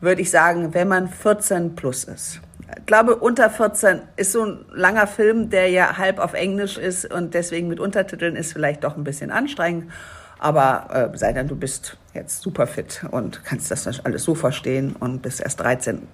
würde 0.00 0.22
ich 0.22 0.30
sagen, 0.30 0.74
wenn 0.74 0.88
man 0.88 1.08
14 1.08 1.76
plus 1.76 2.04
ist. 2.04 2.40
Ich 2.78 2.86
glaube, 2.86 3.16
unter 3.16 3.50
14 3.50 4.00
ist 4.16 4.32
so 4.32 4.44
ein 4.44 4.64
langer 4.72 5.06
Film, 5.06 5.50
der 5.50 5.68
ja 5.68 5.98
halb 5.98 6.18
auf 6.18 6.32
Englisch 6.32 6.78
ist 6.78 7.12
und 7.12 7.34
deswegen 7.34 7.68
mit 7.68 7.78
Untertiteln 7.78 8.36
ist 8.36 8.52
vielleicht 8.52 8.84
doch 8.84 8.96
ein 8.96 9.04
bisschen 9.04 9.30
anstrengend. 9.30 9.90
Aber 10.38 11.12
äh, 11.14 11.16
sei 11.16 11.32
denn, 11.32 11.48
du 11.48 11.56
bist 11.56 11.96
jetzt 12.12 12.42
super 12.42 12.66
fit 12.66 13.04
und 13.10 13.44
kannst 13.44 13.70
das 13.70 14.04
alles 14.04 14.24
so 14.24 14.34
verstehen 14.34 14.96
und 14.98 15.22
bist 15.22 15.40
erst 15.40 15.60
13 15.60 16.06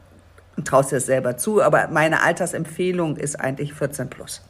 und 0.57 0.69
traust 0.69 0.91
dir 0.93 0.97
das 0.97 1.07
selber 1.07 1.37
zu. 1.37 1.63
Aber 1.63 1.89
meine 1.89 2.23
Altersempfehlung 2.23 3.17
ist 3.17 3.41
eigentlich 3.41 3.75
14 3.75 4.11
plus. 4.11 4.43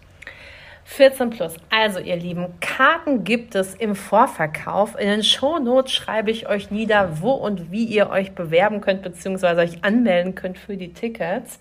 14 0.91 1.31
plus. 1.31 1.55
Also, 1.71 2.01
ihr 2.01 2.17
Lieben, 2.17 2.47
Karten 2.59 3.23
gibt 3.23 3.55
es 3.55 3.77
im 3.77 3.95
Vorverkauf. 3.95 4.99
In 4.99 5.07
den 5.07 5.23
Shownotes 5.23 5.93
schreibe 5.93 6.33
ich 6.33 6.49
euch 6.49 6.73
nieder, 6.73 7.21
wo 7.21 7.31
und 7.31 7.71
wie 7.71 7.85
ihr 7.85 8.11
euch 8.11 8.33
bewerben 8.33 8.81
könnt, 8.81 9.03
beziehungsweise 9.03 9.61
euch 9.61 9.85
anmelden 9.85 10.35
könnt 10.35 10.59
für 10.59 10.77
die 10.77 10.93
Tickets. 10.93 11.61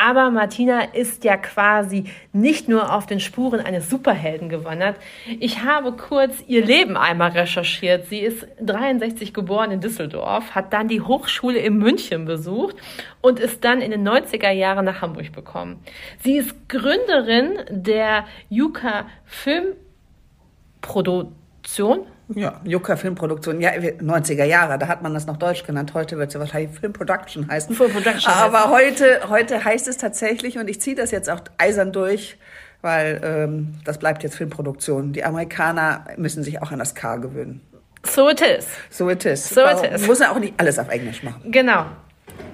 Aber 0.00 0.30
Martina 0.30 0.82
ist 0.92 1.24
ja 1.24 1.36
quasi 1.36 2.04
nicht 2.32 2.68
nur 2.68 2.94
auf 2.94 3.06
den 3.06 3.18
Spuren 3.18 3.58
eines 3.58 3.90
Superhelden 3.90 4.48
gewandert. 4.48 4.94
Ich 5.40 5.64
habe 5.64 5.90
kurz 5.92 6.36
ihr 6.46 6.64
Leben 6.64 6.96
einmal 6.96 7.32
recherchiert. 7.32 8.06
Sie 8.06 8.20
ist 8.20 8.46
63 8.60 9.34
geboren 9.34 9.72
in 9.72 9.80
Düsseldorf, 9.80 10.54
hat 10.54 10.72
dann 10.72 10.86
die 10.86 11.00
Hochschule 11.00 11.58
in 11.58 11.78
München 11.78 12.26
besucht 12.26 12.76
und 13.20 13.40
ist 13.40 13.64
dann 13.64 13.80
in 13.80 13.90
den 13.90 14.08
90er 14.08 14.52
Jahren 14.52 14.84
nach 14.84 15.02
Hamburg 15.02 15.32
gekommen. 15.32 15.82
Sie 16.20 16.36
ist 16.36 16.68
Gründerin 16.68 17.58
der 17.68 18.24
Yuka 18.48 19.06
Filmproduktion 19.24 22.06
ja, 22.34 22.60
Juka 22.64 22.96
Filmproduktion. 22.96 23.60
Ja, 23.60 23.70
90er 23.70 24.44
Jahre, 24.44 24.78
da 24.78 24.88
hat 24.88 25.02
man 25.02 25.14
das 25.14 25.26
noch 25.26 25.36
Deutsch 25.36 25.64
genannt. 25.64 25.94
Heute 25.94 26.18
wird 26.18 26.28
es 26.28 26.34
ja 26.34 26.40
wahrscheinlich 26.40 26.78
Film 26.78 26.92
Production 26.92 27.48
heißen. 27.48 27.74
Film 27.74 27.92
Production 27.92 28.32
Aber 28.32 28.70
heute, 28.70 29.20
heute 29.28 29.64
heißt 29.64 29.88
es 29.88 29.96
tatsächlich, 29.96 30.58
und 30.58 30.68
ich 30.68 30.80
ziehe 30.80 30.96
das 30.96 31.10
jetzt 31.10 31.30
auch 31.30 31.40
eisern 31.56 31.92
durch, 31.92 32.36
weil 32.82 33.20
ähm, 33.24 33.74
das 33.84 33.98
bleibt 33.98 34.22
jetzt 34.22 34.36
Filmproduktion. 34.36 35.12
Die 35.12 35.24
Amerikaner 35.24 36.04
müssen 36.16 36.42
sich 36.42 36.62
auch 36.62 36.70
an 36.70 36.78
das 36.78 36.94
K 36.94 37.16
gewöhnen. 37.16 37.60
So 38.04 38.28
it 38.28 38.40
is. 38.40 38.66
So 38.90 39.10
it 39.10 39.24
is. 39.24 39.48
So 39.48 39.62
it 39.62 39.82
is. 39.92 40.06
Muss 40.06 40.20
ja 40.20 40.30
auch 40.30 40.38
nicht 40.38 40.54
alles 40.58 40.78
auf 40.78 40.88
Englisch 40.88 41.22
machen. 41.22 41.50
Genau. 41.50 41.86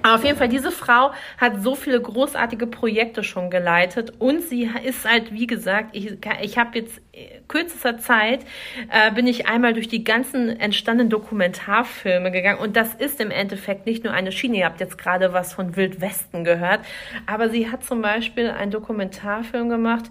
Aber 0.01 0.15
auf 0.15 0.23
jeden 0.23 0.37
Fall, 0.37 0.49
diese 0.49 0.71
Frau 0.71 1.13
hat 1.39 1.63
so 1.63 1.73
viele 1.73 1.99
großartige 1.99 2.67
Projekte 2.67 3.23
schon 3.23 3.49
geleitet 3.49 4.13
und 4.19 4.43
sie 4.43 4.69
ist 4.83 5.09
halt, 5.09 5.33
wie 5.33 5.47
gesagt, 5.47 5.95
ich, 5.95 6.17
ich 6.41 6.57
habe 6.57 6.77
jetzt 6.77 7.01
kürzester 7.47 7.97
Zeit, 7.97 8.45
äh, 8.91 9.11
bin 9.11 9.25
ich 9.25 9.47
einmal 9.47 9.73
durch 9.73 9.87
die 9.87 10.03
ganzen 10.03 10.59
entstandenen 10.59 11.09
Dokumentarfilme 11.09 12.31
gegangen 12.31 12.59
und 12.59 12.75
das 12.75 12.93
ist 12.93 13.19
im 13.19 13.31
Endeffekt 13.31 13.87
nicht 13.87 14.03
nur 14.03 14.13
eine 14.13 14.31
Schiene, 14.31 14.57
ihr 14.57 14.65
habt 14.65 14.79
jetzt 14.79 14.97
gerade 14.99 15.33
was 15.33 15.53
von 15.53 15.75
Wildwesten 15.75 16.43
gehört, 16.43 16.81
aber 17.25 17.49
sie 17.49 17.71
hat 17.71 17.83
zum 17.83 18.01
Beispiel 18.01 18.49
einen 18.51 18.71
Dokumentarfilm 18.71 19.69
gemacht, 19.69 20.05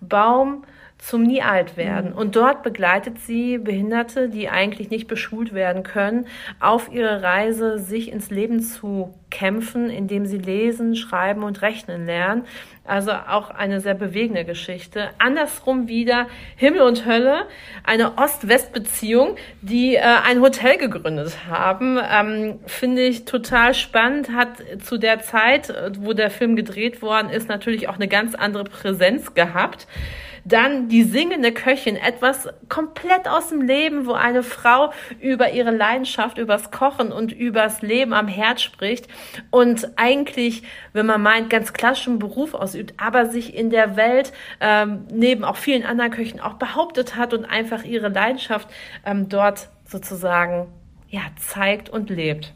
Baum, 0.00 0.64
zum 1.02 1.24
nie 1.24 1.42
alt 1.42 1.76
werden. 1.76 2.12
Mhm. 2.12 2.16
Und 2.16 2.36
dort 2.36 2.62
begleitet 2.62 3.18
sie 3.18 3.58
Behinderte, 3.58 4.28
die 4.28 4.48
eigentlich 4.48 4.88
nicht 4.88 5.08
beschult 5.08 5.52
werden 5.52 5.82
können, 5.82 6.26
auf 6.60 6.92
ihre 6.92 7.22
Reise, 7.22 7.78
sich 7.78 8.12
ins 8.12 8.30
Leben 8.30 8.60
zu 8.60 9.12
kämpfen, 9.28 9.90
indem 9.90 10.26
sie 10.26 10.38
lesen, 10.38 10.94
schreiben 10.94 11.42
und 11.42 11.60
rechnen 11.60 12.06
lernen. 12.06 12.44
Also 12.84 13.12
auch 13.12 13.50
eine 13.50 13.80
sehr 13.80 13.94
bewegende 13.94 14.44
Geschichte. 14.44 15.10
Andersrum 15.18 15.88
wieder 15.88 16.26
Himmel 16.56 16.82
und 16.82 17.04
Hölle, 17.04 17.46
eine 17.84 18.16
Ost-West-Beziehung, 18.18 19.36
die 19.60 19.96
äh, 19.96 20.02
ein 20.02 20.40
Hotel 20.40 20.78
gegründet 20.78 21.36
haben. 21.48 21.98
Ähm, 21.98 22.60
Finde 22.66 23.02
ich 23.02 23.24
total 23.24 23.74
spannend, 23.74 24.30
hat 24.30 24.50
zu 24.84 24.98
der 24.98 25.20
Zeit, 25.20 25.72
wo 25.98 26.12
der 26.12 26.30
Film 26.30 26.54
gedreht 26.54 27.02
worden 27.02 27.30
ist, 27.30 27.48
natürlich 27.48 27.88
auch 27.88 27.96
eine 27.96 28.08
ganz 28.08 28.36
andere 28.36 28.64
Präsenz 28.64 29.34
gehabt. 29.34 29.88
Dann 30.44 30.88
die 30.88 31.04
singende 31.04 31.52
Köchin, 31.52 31.96
etwas 31.96 32.48
komplett 32.68 33.28
aus 33.28 33.48
dem 33.48 33.62
Leben, 33.62 34.06
wo 34.06 34.12
eine 34.12 34.42
Frau 34.42 34.92
über 35.20 35.52
ihre 35.52 35.70
Leidenschaft, 35.70 36.38
übers 36.38 36.70
Kochen 36.70 37.12
und 37.12 37.32
übers 37.32 37.82
Leben 37.82 38.12
am 38.12 38.28
Herd 38.28 38.60
spricht 38.60 39.08
und 39.50 39.90
eigentlich, 39.96 40.62
wenn 40.92 41.06
man 41.06 41.22
meint, 41.22 41.50
ganz 41.50 41.72
klassischen 41.72 42.18
Beruf 42.18 42.54
ausübt, 42.54 42.94
aber 42.96 43.26
sich 43.26 43.54
in 43.54 43.70
der 43.70 43.96
Welt 43.96 44.32
ähm, 44.60 45.06
neben 45.12 45.44
auch 45.44 45.56
vielen 45.56 45.84
anderen 45.84 46.10
Köchen 46.10 46.40
auch 46.40 46.54
behauptet 46.54 47.16
hat 47.16 47.34
und 47.34 47.44
einfach 47.44 47.84
ihre 47.84 48.08
Leidenschaft 48.08 48.68
ähm, 49.04 49.28
dort 49.28 49.68
sozusagen 49.86 50.68
ja, 51.08 51.20
zeigt 51.36 51.88
und 51.90 52.10
lebt. 52.10 52.52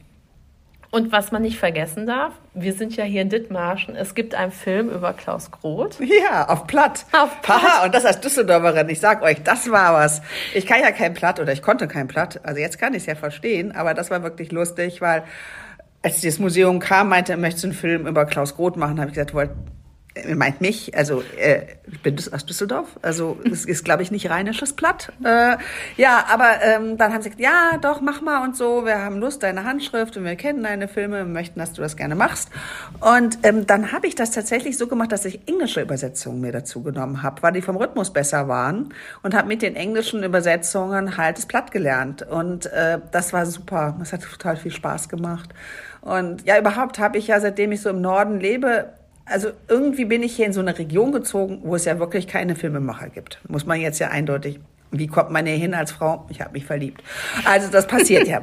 Und 0.90 1.12
was 1.12 1.32
man 1.32 1.42
nicht 1.42 1.58
vergessen 1.58 2.06
darf, 2.06 2.32
wir 2.54 2.72
sind 2.72 2.96
ja 2.96 3.04
hier 3.04 3.22
in 3.22 3.28
Dithmarschen, 3.28 3.96
es 3.96 4.14
gibt 4.14 4.34
einen 4.34 4.52
Film 4.52 4.88
über 4.88 5.12
Klaus 5.12 5.50
Groth. 5.50 5.98
Ja, 6.00 6.48
auf 6.48 6.66
Platt. 6.66 7.04
Auf 7.12 7.42
Platt. 7.42 7.62
Haha, 7.62 7.84
und 7.84 7.94
das 7.94 8.04
als 8.04 8.20
Düsseldorferin, 8.20 8.88
ich 8.88 9.00
sag 9.00 9.22
euch, 9.22 9.42
das 9.42 9.70
war 9.70 9.94
was. 9.94 10.22
Ich 10.54 10.66
kann 10.66 10.80
ja 10.80 10.92
kein 10.92 11.14
Platt 11.14 11.40
oder 11.40 11.52
ich 11.52 11.62
konnte 11.62 11.88
kein 11.88 12.06
Platt, 12.06 12.40
also 12.44 12.60
jetzt 12.60 12.78
kann 12.78 12.94
ich 12.94 13.00
es 13.00 13.06
ja 13.06 13.14
verstehen, 13.14 13.72
aber 13.72 13.94
das 13.94 14.10
war 14.10 14.22
wirklich 14.22 14.52
lustig, 14.52 15.00
weil 15.00 15.24
als 16.02 16.20
das 16.20 16.38
Museum 16.38 16.78
kam, 16.78 17.08
meinte 17.08 17.32
er, 17.32 17.38
möchte 17.38 17.64
einen 17.64 17.72
Film 17.72 18.06
über 18.06 18.24
Klaus 18.26 18.54
Groth 18.54 18.76
machen, 18.76 19.00
habe 19.00 19.08
ich 19.08 19.14
gesagt, 19.14 19.34
wollt, 19.34 19.50
meint 20.34 20.60
mich, 20.60 20.96
also 20.96 21.22
äh, 21.38 21.62
ich 21.86 22.02
bin 22.02 22.16
aus 22.32 22.46
Düsseldorf, 22.46 22.88
also 23.02 23.38
es 23.50 23.64
ist, 23.64 23.84
glaube 23.84 24.02
ich, 24.02 24.10
nicht 24.10 24.30
rheinisches 24.30 24.72
Platt. 24.72 25.12
Äh, 25.24 25.56
ja, 25.96 26.26
aber 26.32 26.62
ähm, 26.62 26.96
dann 26.96 27.12
haben 27.12 27.22
sie 27.22 27.30
gesagt, 27.30 27.42
ja, 27.42 27.78
doch, 27.78 28.00
mach 28.00 28.20
mal 28.20 28.44
und 28.44 28.56
so, 28.56 28.84
wir 28.84 29.02
haben 29.02 29.18
Lust, 29.18 29.42
deine 29.42 29.64
Handschrift 29.64 30.16
und 30.16 30.24
wir 30.24 30.36
kennen 30.36 30.62
deine 30.62 30.88
Filme, 30.88 31.18
wir 31.18 31.24
möchten, 31.24 31.58
dass 31.60 31.72
du 31.72 31.82
das 31.82 31.96
gerne 31.96 32.14
machst. 32.14 32.50
Und 33.00 33.38
ähm, 33.42 33.66
dann 33.66 33.92
habe 33.92 34.06
ich 34.06 34.14
das 34.14 34.30
tatsächlich 34.30 34.78
so 34.78 34.86
gemacht, 34.86 35.12
dass 35.12 35.24
ich 35.24 35.46
englische 35.48 35.80
Übersetzungen 35.80 36.40
mir 36.40 36.52
dazu 36.52 36.82
genommen 36.82 37.22
habe, 37.22 37.42
weil 37.42 37.52
die 37.52 37.62
vom 37.62 37.76
Rhythmus 37.76 38.12
besser 38.12 38.48
waren 38.48 38.94
und 39.22 39.34
habe 39.34 39.48
mit 39.48 39.62
den 39.62 39.76
englischen 39.76 40.22
Übersetzungen 40.22 41.16
halt 41.16 41.38
das 41.38 41.46
Platt 41.46 41.70
gelernt. 41.70 42.22
Und 42.22 42.66
äh, 42.66 42.98
das 43.12 43.32
war 43.32 43.46
super, 43.46 43.96
das 43.98 44.12
hat 44.12 44.22
total 44.22 44.56
viel 44.56 44.72
Spaß 44.72 45.08
gemacht. 45.08 45.50
Und 46.00 46.46
ja, 46.46 46.58
überhaupt 46.58 46.98
habe 46.98 47.18
ich 47.18 47.26
ja, 47.26 47.40
seitdem 47.40 47.72
ich 47.72 47.80
so 47.80 47.90
im 47.90 48.00
Norden 48.00 48.38
lebe, 48.38 48.92
also 49.26 49.50
irgendwie 49.68 50.04
bin 50.04 50.22
ich 50.22 50.36
hier 50.36 50.46
in 50.46 50.52
so 50.52 50.60
eine 50.60 50.78
Region 50.78 51.12
gezogen, 51.12 51.60
wo 51.62 51.74
es 51.74 51.84
ja 51.84 51.98
wirklich 51.98 52.26
keine 52.26 52.54
Filmemacher 52.54 53.08
gibt. 53.08 53.40
Muss 53.48 53.66
man 53.66 53.80
jetzt 53.80 53.98
ja 53.98 54.08
eindeutig 54.08 54.60
wie 54.90 55.06
kommt 55.06 55.30
man 55.30 55.46
hier 55.46 55.56
hin 55.56 55.74
als 55.74 55.92
Frau? 55.92 56.26
Ich 56.28 56.40
habe 56.40 56.52
mich 56.52 56.64
verliebt. 56.64 57.02
Also 57.44 57.70
das 57.70 57.86
passiert 57.86 58.28
ja. 58.28 58.40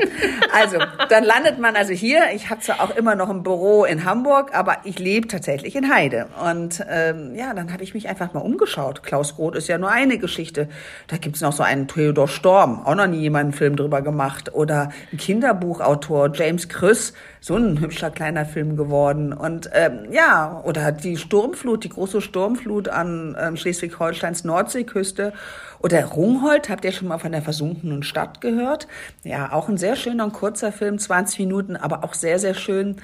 Also 0.53 0.77
dann 1.09 1.23
landet 1.23 1.59
man 1.59 1.75
also 1.75 1.93
hier. 1.93 2.23
Ich 2.33 2.49
habe 2.49 2.61
zwar 2.61 2.81
auch 2.81 2.95
immer 2.95 3.15
noch 3.15 3.29
ein 3.29 3.43
Büro 3.43 3.85
in 3.85 4.05
Hamburg, 4.05 4.51
aber 4.53 4.77
ich 4.83 4.99
lebe 4.99 5.27
tatsächlich 5.27 5.75
in 5.75 5.93
Heide. 5.93 6.27
Und 6.43 6.83
ähm, 6.89 7.35
ja, 7.35 7.53
dann 7.53 7.71
habe 7.71 7.83
ich 7.83 7.93
mich 7.93 8.09
einfach 8.09 8.33
mal 8.33 8.41
umgeschaut. 8.41 9.03
Klaus 9.03 9.35
Groth 9.35 9.55
ist 9.55 9.67
ja 9.67 9.77
nur 9.77 9.89
eine 9.89 10.17
Geschichte. 10.17 10.67
Da 11.07 11.17
gibt's 11.17 11.41
noch 11.41 11.53
so 11.53 11.63
einen 11.63 11.87
Theodor 11.87 12.27
Storm, 12.27 12.85
auch 12.85 12.95
noch 12.95 13.07
nie 13.07 13.19
jemand 13.19 13.43
einen 13.43 13.53
Film 13.53 13.75
drüber 13.75 14.01
gemacht. 14.01 14.53
Oder 14.53 14.91
ein 15.11 15.17
Kinderbuchautor, 15.17 16.31
James 16.33 16.69
Krüss, 16.69 17.13
so 17.39 17.55
ein 17.55 17.79
hübscher 17.79 18.11
kleiner 18.11 18.45
Film 18.45 18.77
geworden. 18.77 19.33
Und 19.33 19.69
ähm, 19.73 20.11
ja, 20.11 20.61
oder 20.63 20.91
die 20.91 21.17
Sturmflut, 21.17 21.83
die 21.83 21.89
große 21.89 22.21
Sturmflut 22.21 22.89
an 22.89 23.35
ähm, 23.39 23.57
Schleswig-Holsteins 23.57 24.43
Nordseeküste. 24.43 25.33
Oder 25.79 26.01
Rungholt, 26.33 26.69
habt 26.69 26.83
ihr 26.83 26.91
schon 26.91 27.07
mal 27.07 27.19
von 27.19 27.31
der 27.31 27.41
versunkenen 27.41 28.01
Stadt 28.01 28.41
gehört? 28.41 28.87
Ja, 29.23 29.51
auch 29.51 29.69
ein 29.69 29.77
sehr 29.77 29.95
schöner 29.95 30.23
und 30.23 30.33
kurzer 30.33 30.71
Film, 30.71 30.97
20 30.97 31.39
Minuten, 31.39 31.75
aber 31.75 32.03
auch 32.03 32.15
sehr, 32.15 32.39
sehr 32.39 32.55
schön. 32.55 32.97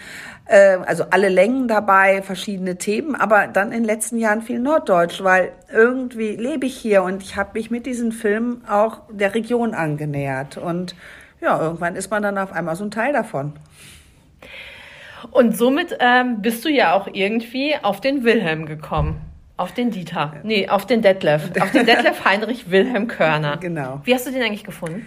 Äh, 0.46 0.78
also 0.86 1.06
alle 1.12 1.30
Längen 1.30 1.68
dabei, 1.68 2.24
verschiedene 2.24 2.78
Themen, 2.78 3.16
aber 3.16 3.48
dann 3.48 3.68
in 3.68 3.80
den 3.80 3.86
letzten 3.86 4.18
Jahren 4.18 4.42
viel 4.42 4.60
Norddeutsch, 4.60 5.24
weil 5.24 5.52
irgendwie 5.72 6.36
lebe 6.36 6.66
ich 6.66 6.76
hier 6.76 7.04
und 7.04 7.22
ich 7.22 7.36
habe 7.36 7.52
mich 7.54 7.70
mit 7.70 7.86
diesen 7.86 8.12
Filmen 8.12 8.64
auch 8.68 9.02
der 9.12 9.36
Region 9.36 9.76
angenähert. 9.76 10.58
Und 10.58 10.96
ja, 11.40 11.62
irgendwann 11.62 11.96
ist 11.96 12.10
man 12.10 12.24
dann 12.24 12.38
auf 12.38 12.52
einmal 12.52 12.76
so 12.76 12.84
ein 12.84 12.92
Teil 12.92 13.14
davon. 13.14 13.54
Und 15.32 15.56
somit 15.56 15.96
ähm, 16.00 16.42
bist 16.42 16.66
du 16.66 16.70
ja 16.70 16.94
auch 16.94 17.08
irgendwie 17.12 17.76
auf 17.82 18.02
den 18.02 18.24
Wilhelm 18.24 18.66
gekommen. 18.66 19.29
Auf 19.60 19.74
den 19.74 19.92
Dieter. 19.92 20.36
Nee, 20.44 20.70
auf 20.70 20.86
den 20.86 21.02
Detlef. 21.02 21.52
Auf 21.60 21.72
den 21.72 21.86
Detlef 21.86 22.24
Heinrich 22.26 22.72
Wilhelm 22.72 23.10
Körner. 23.10 23.58
Genau. 23.58 24.00
Wie 24.06 24.14
hast 24.14 24.26
du 24.26 24.32
den 24.32 24.42
eigentlich 24.42 24.64
gefunden? 24.64 25.06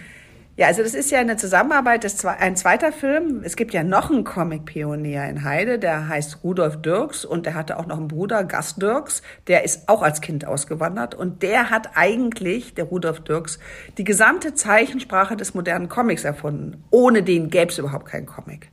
Ja, 0.55 0.67
also 0.67 0.83
das 0.83 0.93
ist 0.93 1.09
ja 1.09 1.17
eine 1.17 1.37
Zusammenarbeit, 1.37 2.03
das 2.03 2.23
ein 2.23 2.55
zweiter 2.55 2.91
Film. 2.91 3.41
Es 3.43 3.55
gibt 3.55 3.73
ja 3.73 3.83
noch 3.83 4.11
einen 4.11 4.23
Comic-Pionier 4.23 5.25
in 5.25 5.43
Heide, 5.43 5.79
der 5.79 6.07
heißt 6.07 6.43
Rudolf 6.43 6.79
Dirks 6.83 7.25
und 7.25 7.47
der 7.47 7.55
hatte 7.55 7.79
auch 7.79 7.87
noch 7.87 7.97
einen 7.97 8.07
Bruder, 8.07 8.43
Gas 8.43 8.75
Dirks, 8.75 9.23
der 9.47 9.63
ist 9.63 9.89
auch 9.89 10.03
als 10.03 10.21
Kind 10.21 10.45
ausgewandert 10.45 11.15
und 11.15 11.41
der 11.41 11.71
hat 11.71 11.89
eigentlich, 11.95 12.75
der 12.75 12.85
Rudolf 12.85 13.21
Dirks, 13.21 13.57
die 13.97 14.03
gesamte 14.03 14.53
Zeichensprache 14.53 15.35
des 15.35 15.55
modernen 15.55 15.89
Comics 15.89 16.25
erfunden. 16.25 16.83
Ohne 16.91 17.23
den 17.23 17.49
gäbe 17.49 17.71
es 17.71 17.79
überhaupt 17.79 18.05
keinen 18.05 18.27
Comic. 18.27 18.69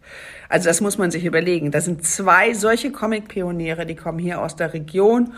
Also 0.50 0.68
das 0.68 0.82
muss 0.82 0.98
man 0.98 1.10
sich 1.10 1.24
überlegen. 1.24 1.70
Da 1.70 1.80
sind 1.80 2.04
zwei 2.04 2.52
solche 2.52 2.92
Comic-Pioniere, 2.92 3.86
die 3.86 3.96
kommen 3.96 4.18
hier 4.18 4.42
aus 4.42 4.56
der 4.56 4.74
Region 4.74 5.32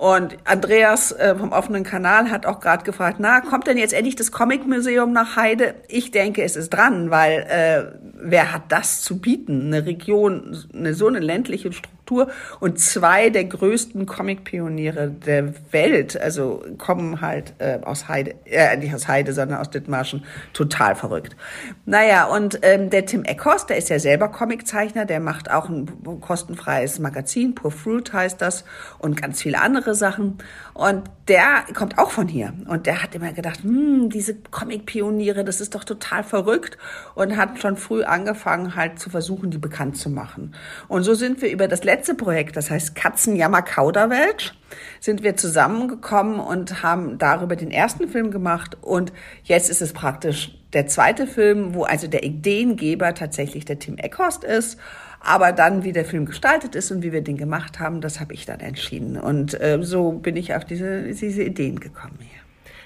und 0.00 0.38
Andreas 0.46 1.12
äh, 1.12 1.34
vom 1.36 1.52
offenen 1.52 1.84
Kanal 1.84 2.30
hat 2.30 2.46
auch 2.46 2.60
gerade 2.60 2.84
gefragt, 2.84 3.18
na, 3.20 3.42
kommt 3.42 3.66
denn 3.66 3.76
jetzt 3.76 3.92
endlich 3.92 4.16
das 4.16 4.32
Comic-Museum 4.32 5.12
nach 5.12 5.36
Heide? 5.36 5.74
Ich 5.88 6.10
denke, 6.10 6.42
es 6.42 6.56
ist 6.56 6.70
dran, 6.70 7.10
weil 7.10 7.40
äh, 7.50 7.98
wer 8.14 8.54
hat 8.54 8.62
das 8.70 9.02
zu 9.02 9.18
bieten? 9.18 9.66
Eine 9.66 9.84
Region, 9.84 10.56
eine 10.74 10.94
so 10.94 11.06
eine 11.06 11.18
ländliche 11.18 11.70
Struktur 11.70 11.99
Literatur 12.10 12.28
und 12.58 12.78
zwei 12.78 13.30
der 13.30 13.44
größten 13.44 14.06
Comic-Pioniere 14.06 15.10
der 15.10 15.54
Welt, 15.72 16.20
also 16.20 16.62
kommen 16.78 17.20
halt 17.20 17.54
äh, 17.58 17.78
aus 17.82 18.08
Heide, 18.08 18.34
äh, 18.44 18.76
nicht 18.76 18.94
aus 18.94 19.08
Heide, 19.08 19.32
sondern 19.32 19.58
aus 19.58 19.70
Dithmarschen, 19.70 20.24
total 20.52 20.94
verrückt. 20.94 21.36
Naja, 21.86 22.26
und 22.26 22.58
ähm, 22.62 22.90
der 22.90 23.06
Tim 23.06 23.24
Eckhorst, 23.24 23.70
der 23.70 23.76
ist 23.76 23.88
ja 23.88 23.98
selber 23.98 24.28
Comiczeichner, 24.28 25.06
der 25.06 25.20
macht 25.20 25.50
auch 25.50 25.68
ein 25.68 25.86
kostenfreies 26.20 26.98
Magazin, 26.98 27.54
Poor 27.54 27.70
Fruit 27.70 28.12
heißt 28.12 28.40
das, 28.40 28.64
und 28.98 29.20
ganz 29.20 29.42
viele 29.42 29.60
andere 29.60 29.94
Sachen. 29.94 30.38
Und 30.74 31.02
der 31.28 31.64
kommt 31.74 31.98
auch 31.98 32.10
von 32.10 32.26
hier. 32.26 32.52
Und 32.66 32.86
der 32.86 33.02
hat 33.02 33.14
immer 33.14 33.32
gedacht, 33.32 33.62
hm, 33.62 34.10
diese 34.10 34.34
Comic-Pioniere, 34.34 35.44
das 35.44 35.60
ist 35.60 35.74
doch 35.74 35.84
total 35.84 36.24
verrückt. 36.24 36.78
Und 37.14 37.36
hat 37.36 37.60
schon 37.60 37.76
früh 37.76 38.02
angefangen, 38.02 38.74
halt 38.76 38.98
zu 38.98 39.10
versuchen, 39.10 39.50
die 39.50 39.58
bekannt 39.58 39.96
zu 39.96 40.10
machen. 40.10 40.54
Und 40.88 41.02
so 41.02 41.14
sind 41.14 41.42
wir 41.42 41.50
über 41.50 41.68
das 41.68 41.84
letzte 41.84 41.99
Projekt, 42.14 42.56
das 42.56 42.70
heißt 42.70 42.94
Katzenjammer 42.94 43.62
Kauderwelsch, 43.62 44.54
sind 45.00 45.22
wir 45.22 45.36
zusammengekommen 45.36 46.40
und 46.40 46.82
haben 46.82 47.18
darüber 47.18 47.56
den 47.56 47.70
ersten 47.70 48.08
Film 48.08 48.30
gemacht. 48.30 48.76
Und 48.80 49.12
jetzt 49.42 49.70
ist 49.70 49.82
es 49.82 49.92
praktisch 49.92 50.56
der 50.72 50.86
zweite 50.86 51.26
Film, 51.26 51.74
wo 51.74 51.84
also 51.84 52.06
der 52.06 52.22
Ideengeber 52.22 53.14
tatsächlich 53.14 53.64
der 53.64 53.78
Tim 53.78 53.98
Eckhorst 53.98 54.44
ist. 54.44 54.78
Aber 55.20 55.52
dann, 55.52 55.84
wie 55.84 55.92
der 55.92 56.04
Film 56.04 56.24
gestaltet 56.24 56.74
ist 56.74 56.90
und 56.90 57.02
wie 57.02 57.12
wir 57.12 57.20
den 57.20 57.36
gemacht 57.36 57.78
haben, 57.78 58.00
das 58.00 58.20
habe 58.20 58.32
ich 58.32 58.46
dann 58.46 58.60
entschieden. 58.60 59.18
Und 59.18 59.60
äh, 59.60 59.78
so 59.82 60.12
bin 60.12 60.36
ich 60.36 60.54
auf 60.54 60.64
diese, 60.64 61.02
diese 61.02 61.42
Ideen 61.42 61.78
gekommen 61.78 62.18
hier. 62.20 62.40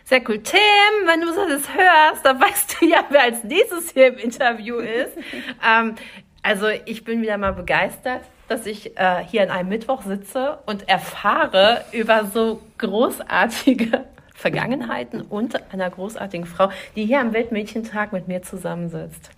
Sehr 0.06 0.20
cool. 0.28 0.38
Tim, 0.42 0.58
wenn 1.06 1.22
du 1.22 1.28
das 1.28 1.62
hörst, 1.74 2.26
dann 2.26 2.38
weißt 2.38 2.76
du 2.78 2.86
ja, 2.86 3.06
wer 3.08 3.22
als 3.22 3.42
nächstes 3.42 3.92
hier 3.92 4.08
im 4.08 4.18
Interview 4.18 4.76
ist. 4.76 5.16
ähm, 5.66 5.94
also 6.44 6.68
ich 6.84 7.04
bin 7.04 7.22
wieder 7.22 7.38
mal 7.38 7.54
begeistert, 7.54 8.20
dass 8.48 8.66
ich 8.66 8.98
äh, 8.98 9.24
hier 9.24 9.42
an 9.42 9.50
einem 9.50 9.70
Mittwoch 9.70 10.02
sitze 10.02 10.58
und 10.66 10.88
erfahre 10.88 11.84
über 11.92 12.26
so 12.26 12.60
großartige 12.76 14.04
Vergangenheiten 14.34 15.22
und 15.22 15.72
einer 15.72 15.88
großartigen 15.88 16.46
Frau, 16.46 16.68
die 16.96 17.06
hier 17.06 17.20
am 17.20 17.32
Weltmädchentag 17.32 18.12
mit 18.12 18.28
mir 18.28 18.42
zusammensitzt. 18.42 19.30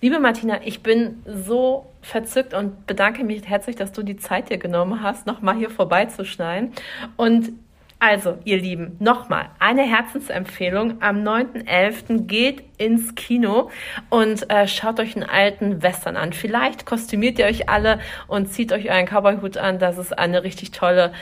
Liebe 0.00 0.20
Martina, 0.20 0.60
ich 0.64 0.84
bin 0.84 1.22
so 1.26 1.86
verzückt 2.00 2.54
und 2.54 2.86
bedanke 2.86 3.24
mich 3.24 3.46
herzlich, 3.48 3.74
dass 3.74 3.90
du 3.90 4.04
die 4.04 4.16
Zeit 4.16 4.50
dir 4.50 4.58
genommen 4.58 5.02
hast, 5.02 5.26
nochmal 5.26 5.56
hier 5.56 5.68
vorbeizuschneiden. 5.68 6.72
Und 7.16 7.52
also, 8.00 8.38
ihr 8.44 8.56
Lieben, 8.56 8.96
nochmal 8.98 9.50
eine 9.58 9.82
Herzensempfehlung. 9.82 11.02
Am 11.02 11.22
9.11. 11.22 12.26
geht 12.26 12.64
ins 12.78 13.14
Kino 13.14 13.70
und 14.08 14.50
äh, 14.50 14.66
schaut 14.66 14.98
euch 15.00 15.14
einen 15.16 15.28
alten 15.28 15.82
Western 15.82 16.16
an. 16.16 16.32
Vielleicht 16.32 16.86
kostümiert 16.86 17.38
ihr 17.38 17.44
euch 17.44 17.68
alle 17.68 18.00
und 18.26 18.50
zieht 18.50 18.72
euch 18.72 18.90
euren 18.90 19.04
Cowboyhut 19.04 19.58
an, 19.58 19.78
dass 19.78 19.98
es 19.98 20.14
eine 20.14 20.42
richtig 20.44 20.70
tolle 20.70 21.12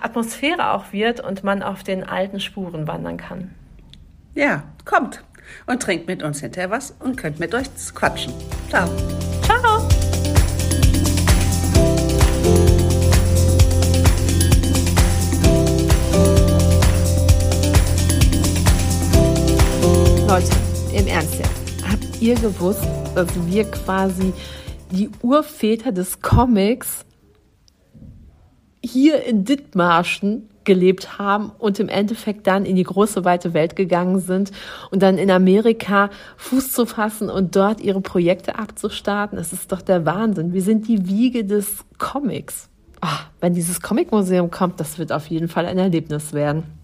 Atmosphäre 0.00 0.72
auch 0.72 0.92
wird 0.92 1.20
und 1.20 1.44
man 1.44 1.62
auf 1.62 1.82
den 1.82 2.02
alten 2.02 2.40
Spuren 2.40 2.86
wandern 2.88 3.18
kann. 3.18 3.54
Ja, 4.34 4.62
kommt 4.86 5.22
und 5.66 5.82
trinkt 5.82 6.06
mit 6.06 6.22
uns 6.22 6.40
hinterher 6.40 6.70
was 6.70 6.92
und 6.92 7.16
könnt 7.16 7.40
mit 7.40 7.54
euch 7.54 7.66
quatschen. 7.94 8.32
Ciao. 8.70 8.88
Ciao. 9.42 9.69
Leute, 20.30 20.46
im 20.94 21.08
Ernst 21.08 21.34
jetzt. 21.34 21.84
Habt 21.90 22.22
ihr 22.22 22.36
gewusst, 22.36 22.86
dass 23.16 23.26
wir 23.48 23.64
quasi 23.64 24.32
die 24.92 25.10
Urväter 25.22 25.90
des 25.90 26.22
Comics 26.22 27.04
hier 28.80 29.24
in 29.24 29.44
Dithmarschen 29.44 30.48
gelebt 30.62 31.18
haben 31.18 31.50
und 31.58 31.80
im 31.80 31.88
Endeffekt 31.88 32.46
dann 32.46 32.64
in 32.64 32.76
die 32.76 32.84
große 32.84 33.24
weite 33.24 33.54
Welt 33.54 33.74
gegangen 33.74 34.20
sind 34.20 34.52
und 34.92 35.02
dann 35.02 35.18
in 35.18 35.32
Amerika 35.32 36.10
Fuß 36.36 36.70
zu 36.70 36.86
fassen 36.86 37.28
und 37.28 37.56
dort 37.56 37.80
ihre 37.80 38.00
Projekte 38.00 38.56
abzustarten. 38.56 39.36
Das 39.36 39.52
ist 39.52 39.72
doch 39.72 39.82
der 39.82 40.06
Wahnsinn. 40.06 40.52
Wir 40.52 40.62
sind 40.62 40.86
die 40.86 41.08
Wiege 41.08 41.44
des 41.44 41.78
Comics. 41.98 42.68
Oh, 43.02 43.18
wenn 43.40 43.54
dieses 43.54 43.80
Comic-Museum 43.80 44.52
kommt, 44.52 44.78
das 44.78 44.96
wird 44.96 45.10
auf 45.10 45.26
jeden 45.26 45.48
Fall 45.48 45.66
ein 45.66 45.78
Erlebnis 45.78 46.32
werden. 46.32 46.79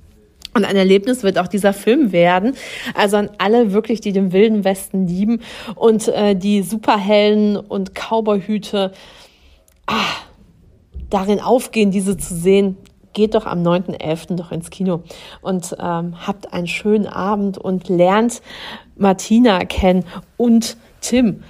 Und 0.56 0.64
ein 0.64 0.76
Erlebnis 0.76 1.22
wird 1.22 1.38
auch 1.38 1.48
dieser 1.48 1.74
Film 1.74 2.12
werden. 2.12 2.54
Also 2.94 3.18
an 3.18 3.28
alle 3.36 3.74
wirklich, 3.74 4.00
die 4.00 4.12
den 4.12 4.32
Wilden 4.32 4.64
Westen 4.64 5.06
lieben 5.06 5.42
und 5.74 6.08
äh, 6.08 6.34
die 6.34 6.62
Superhelden 6.62 7.58
und 7.58 7.94
Cowboyhüte 7.94 8.92
ah, 9.86 9.94
darin 11.10 11.40
aufgehen, 11.40 11.90
diese 11.90 12.16
zu 12.16 12.34
sehen 12.34 12.78
geht 13.12 13.34
doch 13.34 13.44
am 13.44 13.62
9.11. 13.62 14.36
doch 14.36 14.50
ins 14.50 14.70
Kino 14.70 15.02
und 15.42 15.76
ähm, 15.78 16.26
habt 16.26 16.54
einen 16.54 16.66
schönen 16.66 17.06
Abend 17.06 17.58
und 17.58 17.90
lernt 17.90 18.40
Martina 18.96 19.58
kennen 19.66 20.04
und 20.38 20.78
Tim, 21.02 21.42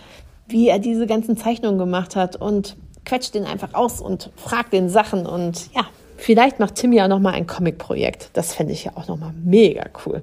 wie 0.48 0.68
er 0.68 0.80
diese 0.80 1.06
ganzen 1.06 1.36
Zeichnungen 1.36 1.78
gemacht 1.78 2.16
hat 2.16 2.34
und 2.34 2.76
quetscht 3.04 3.34
den 3.34 3.44
einfach 3.44 3.74
aus 3.74 4.00
und 4.00 4.30
fragt 4.34 4.72
den 4.72 4.88
Sachen 4.88 5.26
und 5.26 5.72
ja, 5.74 5.86
vielleicht 6.16 6.59
macht 6.59 6.76
Tim 6.76 6.92
ja 6.92 7.05
auch 7.05 7.09
nochmal 7.09 7.35
ein 7.35 7.46
Comic-Projekt. 7.46 8.31
Das 8.33 8.55
fände 8.55 8.72
ich 8.72 8.85
ja 8.85 8.92
auch 8.94 9.09
nochmal 9.09 9.33
mega 9.42 9.85
cool. 10.05 10.22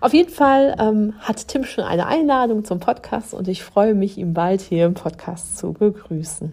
Auf 0.00 0.14
jeden 0.14 0.30
Fall 0.30 0.76
ähm, 0.78 1.14
hat 1.20 1.48
Tim 1.48 1.64
schon 1.64 1.84
eine 1.84 2.06
Einladung 2.06 2.64
zum 2.64 2.80
Podcast 2.80 3.34
und 3.34 3.48
ich 3.48 3.62
freue 3.62 3.94
mich, 3.94 4.16
ihn 4.16 4.32
bald 4.32 4.62
hier 4.62 4.86
im 4.86 4.94
Podcast 4.94 5.58
zu 5.58 5.74
begrüßen. 5.74 6.52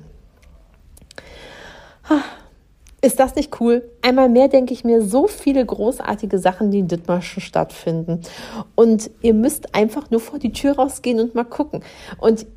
Ist 3.02 3.20
das 3.20 3.36
nicht 3.36 3.62
cool? 3.62 3.90
Einmal 4.02 4.28
mehr 4.28 4.48
denke 4.48 4.74
ich 4.74 4.84
mir 4.84 5.02
so 5.02 5.28
viele 5.28 5.66
großartige 5.66 6.40
Sachen, 6.40 6.72
die 6.72 6.80
in 6.80 6.88
Dithmarschen 6.88 7.42
stattfinden. 7.42 8.22
Und 8.76 9.12
ihr 9.22 9.34
müsst 9.34 9.76
einfach 9.76 10.10
nur 10.10 10.20
vor 10.20 10.40
die 10.40 10.52
Tür 10.52 10.76
rausgehen 10.76 11.20
und 11.20 11.36
mal 11.36 11.46
gucken. 11.46 11.84
Und 12.18 12.48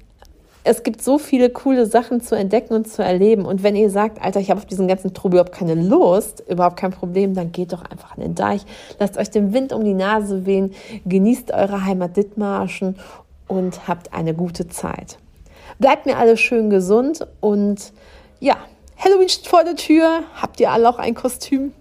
es 0.63 0.83
gibt 0.83 1.03
so 1.03 1.19
viele 1.19 1.51
coole 1.51 1.87
Sachen 1.87 2.21
zu 2.21 2.37
entdecken 2.37 2.75
und 2.75 2.87
zu 2.87 3.03
erleben. 3.03 3.47
Und 3.47 3.63
wenn 3.63 3.77
ihr 3.77 3.91
sagt, 3.91 4.23
Alter, 4.23 4.41
ich 4.41 4.51
habe 4.51 4.61
auf 4.61 4.67
diesen 4.67 4.89
ganzen 4.89 5.15
Trubel 5.15 5.39
überhaupt 5.39 5.57
keine 5.57 5.75
Lust, 5.75 6.45
überhaupt 6.49 6.77
kein 6.77 6.91
Problem, 6.91 7.35
dann 7.35 7.51
geht 7.53 7.73
doch 7.73 7.83
einfach 7.83 8.17
an 8.17 8.23
den 8.23 8.35
Deich. 8.35 8.63
Lasst 8.99 9.17
euch 9.17 9.31
den 9.31 9.55
Wind 9.55 9.73
um 9.73 9.85
die 9.85 9.95
Nase 9.95 10.45
wehen, 10.45 10.75
genießt 11.07 11.53
eure 11.53 11.85
Heimat 11.85 12.17
Dithmarschen 12.17 12.97
und 13.49 13.89
habt 13.89 14.13
eine 14.13 14.35
gute 14.35 14.69
Zeit. 14.69 15.19
Bleibt 15.79 16.05
mir 16.05 16.19
alle 16.19 16.37
schön 16.37 16.69
gesund 16.69 17.27
und 17.41 17.93
ja, 18.39 18.57
Halloween 18.99 19.31
steht 19.31 19.47
vor 19.47 19.65
der 19.65 19.77
Tür. 19.77 20.25
Habt 20.35 20.61
ihr 20.61 20.71
alle 20.71 20.89
auch 20.89 20.99
ein 20.99 21.15
Kostüm? 21.15 21.73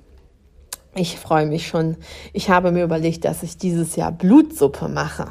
Ich 0.96 1.20
freue 1.20 1.46
mich 1.46 1.68
schon. 1.68 1.98
Ich 2.34 2.50
habe 2.50 2.72
mir 2.72 2.84
überlegt, 2.84 3.26
dass 3.26 3.44
ich 3.44 3.58
dieses 3.58 3.96
Jahr 3.98 4.12
Blutsuppe 4.12 4.88
mache. 4.88 5.28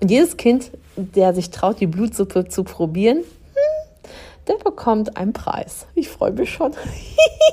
Und 0.00 0.10
jedes 0.10 0.36
Kind, 0.36 0.70
der 1.00 1.34
sich 1.34 1.50
traut, 1.50 1.80
die 1.80 1.86
Blutsuppe 1.86 2.48
zu 2.48 2.64
probieren, 2.64 3.18
hm, 3.18 4.10
der 4.48 4.56
bekommt 4.56 5.16
einen 5.16 5.32
Preis. 5.32 5.86
Ich 5.94 6.08
freue 6.08 6.32
mich 6.32 6.52
schon. 6.52 6.72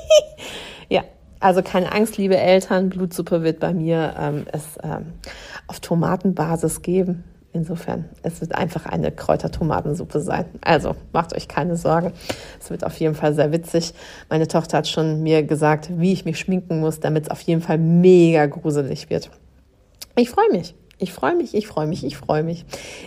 ja, 0.88 1.02
also 1.40 1.62
keine 1.62 1.92
Angst, 1.92 2.16
liebe 2.16 2.36
Eltern. 2.36 2.90
Blutsuppe 2.90 3.42
wird 3.42 3.60
bei 3.60 3.72
mir 3.72 4.14
ähm, 4.18 4.46
es 4.52 4.78
ähm, 4.82 5.12
auf 5.66 5.80
Tomatenbasis 5.80 6.82
geben. 6.82 7.24
Insofern, 7.52 8.04
es 8.22 8.40
wird 8.40 8.54
einfach 8.54 8.84
eine 8.84 9.10
Kräutertomatensuppe 9.10 10.20
sein. 10.20 10.44
Also 10.60 10.94
macht 11.12 11.34
euch 11.34 11.48
keine 11.48 11.76
Sorgen. 11.76 12.12
Es 12.60 12.70
wird 12.70 12.84
auf 12.84 12.98
jeden 13.00 13.14
Fall 13.14 13.34
sehr 13.34 13.52
witzig. 13.52 13.94
Meine 14.28 14.48
Tochter 14.48 14.78
hat 14.78 14.88
schon 14.88 15.22
mir 15.22 15.42
gesagt, 15.42 15.90
wie 15.98 16.12
ich 16.12 16.24
mich 16.24 16.38
schminken 16.38 16.80
muss, 16.80 17.00
damit 17.00 17.24
es 17.24 17.30
auf 17.30 17.40
jeden 17.40 17.62
Fall 17.62 17.78
mega 17.78 18.46
gruselig 18.46 19.08
wird. 19.08 19.30
Ich 20.14 20.30
freue 20.30 20.50
mich. 20.50 20.74
Ich 21.00 21.12
freue 21.12 21.36
mich, 21.36 21.54
ich 21.54 21.68
freue 21.68 21.86
mich, 21.86 22.04
ich 22.04 22.16
freue 22.16 22.42
mich. 22.42 22.64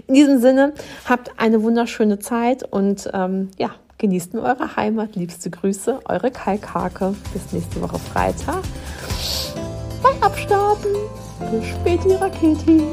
In 0.08 0.14
diesem 0.14 0.40
Sinne, 0.40 0.74
habt 1.06 1.32
eine 1.38 1.62
wunderschöne 1.62 2.20
Zeit 2.20 2.64
und 2.64 3.10
ähm, 3.14 3.52
ja, 3.58 3.72
genießt 3.98 4.34
nur 4.34 4.44
eure 4.44 4.78
Heimat. 4.78 5.16
Liebste 5.16 5.50
Grüße, 5.50 6.00
eure 6.06 6.32
Kalkhake. 6.32 7.14
Bis 7.34 7.52
nächste 7.52 7.82
Woche 7.82 8.00
Freitag. 8.00 8.62
Bei 10.02 10.26
Abstarten. 10.26 10.92
Bis 11.52 11.68
später, 11.68 12.22
Raketi. 12.22 12.84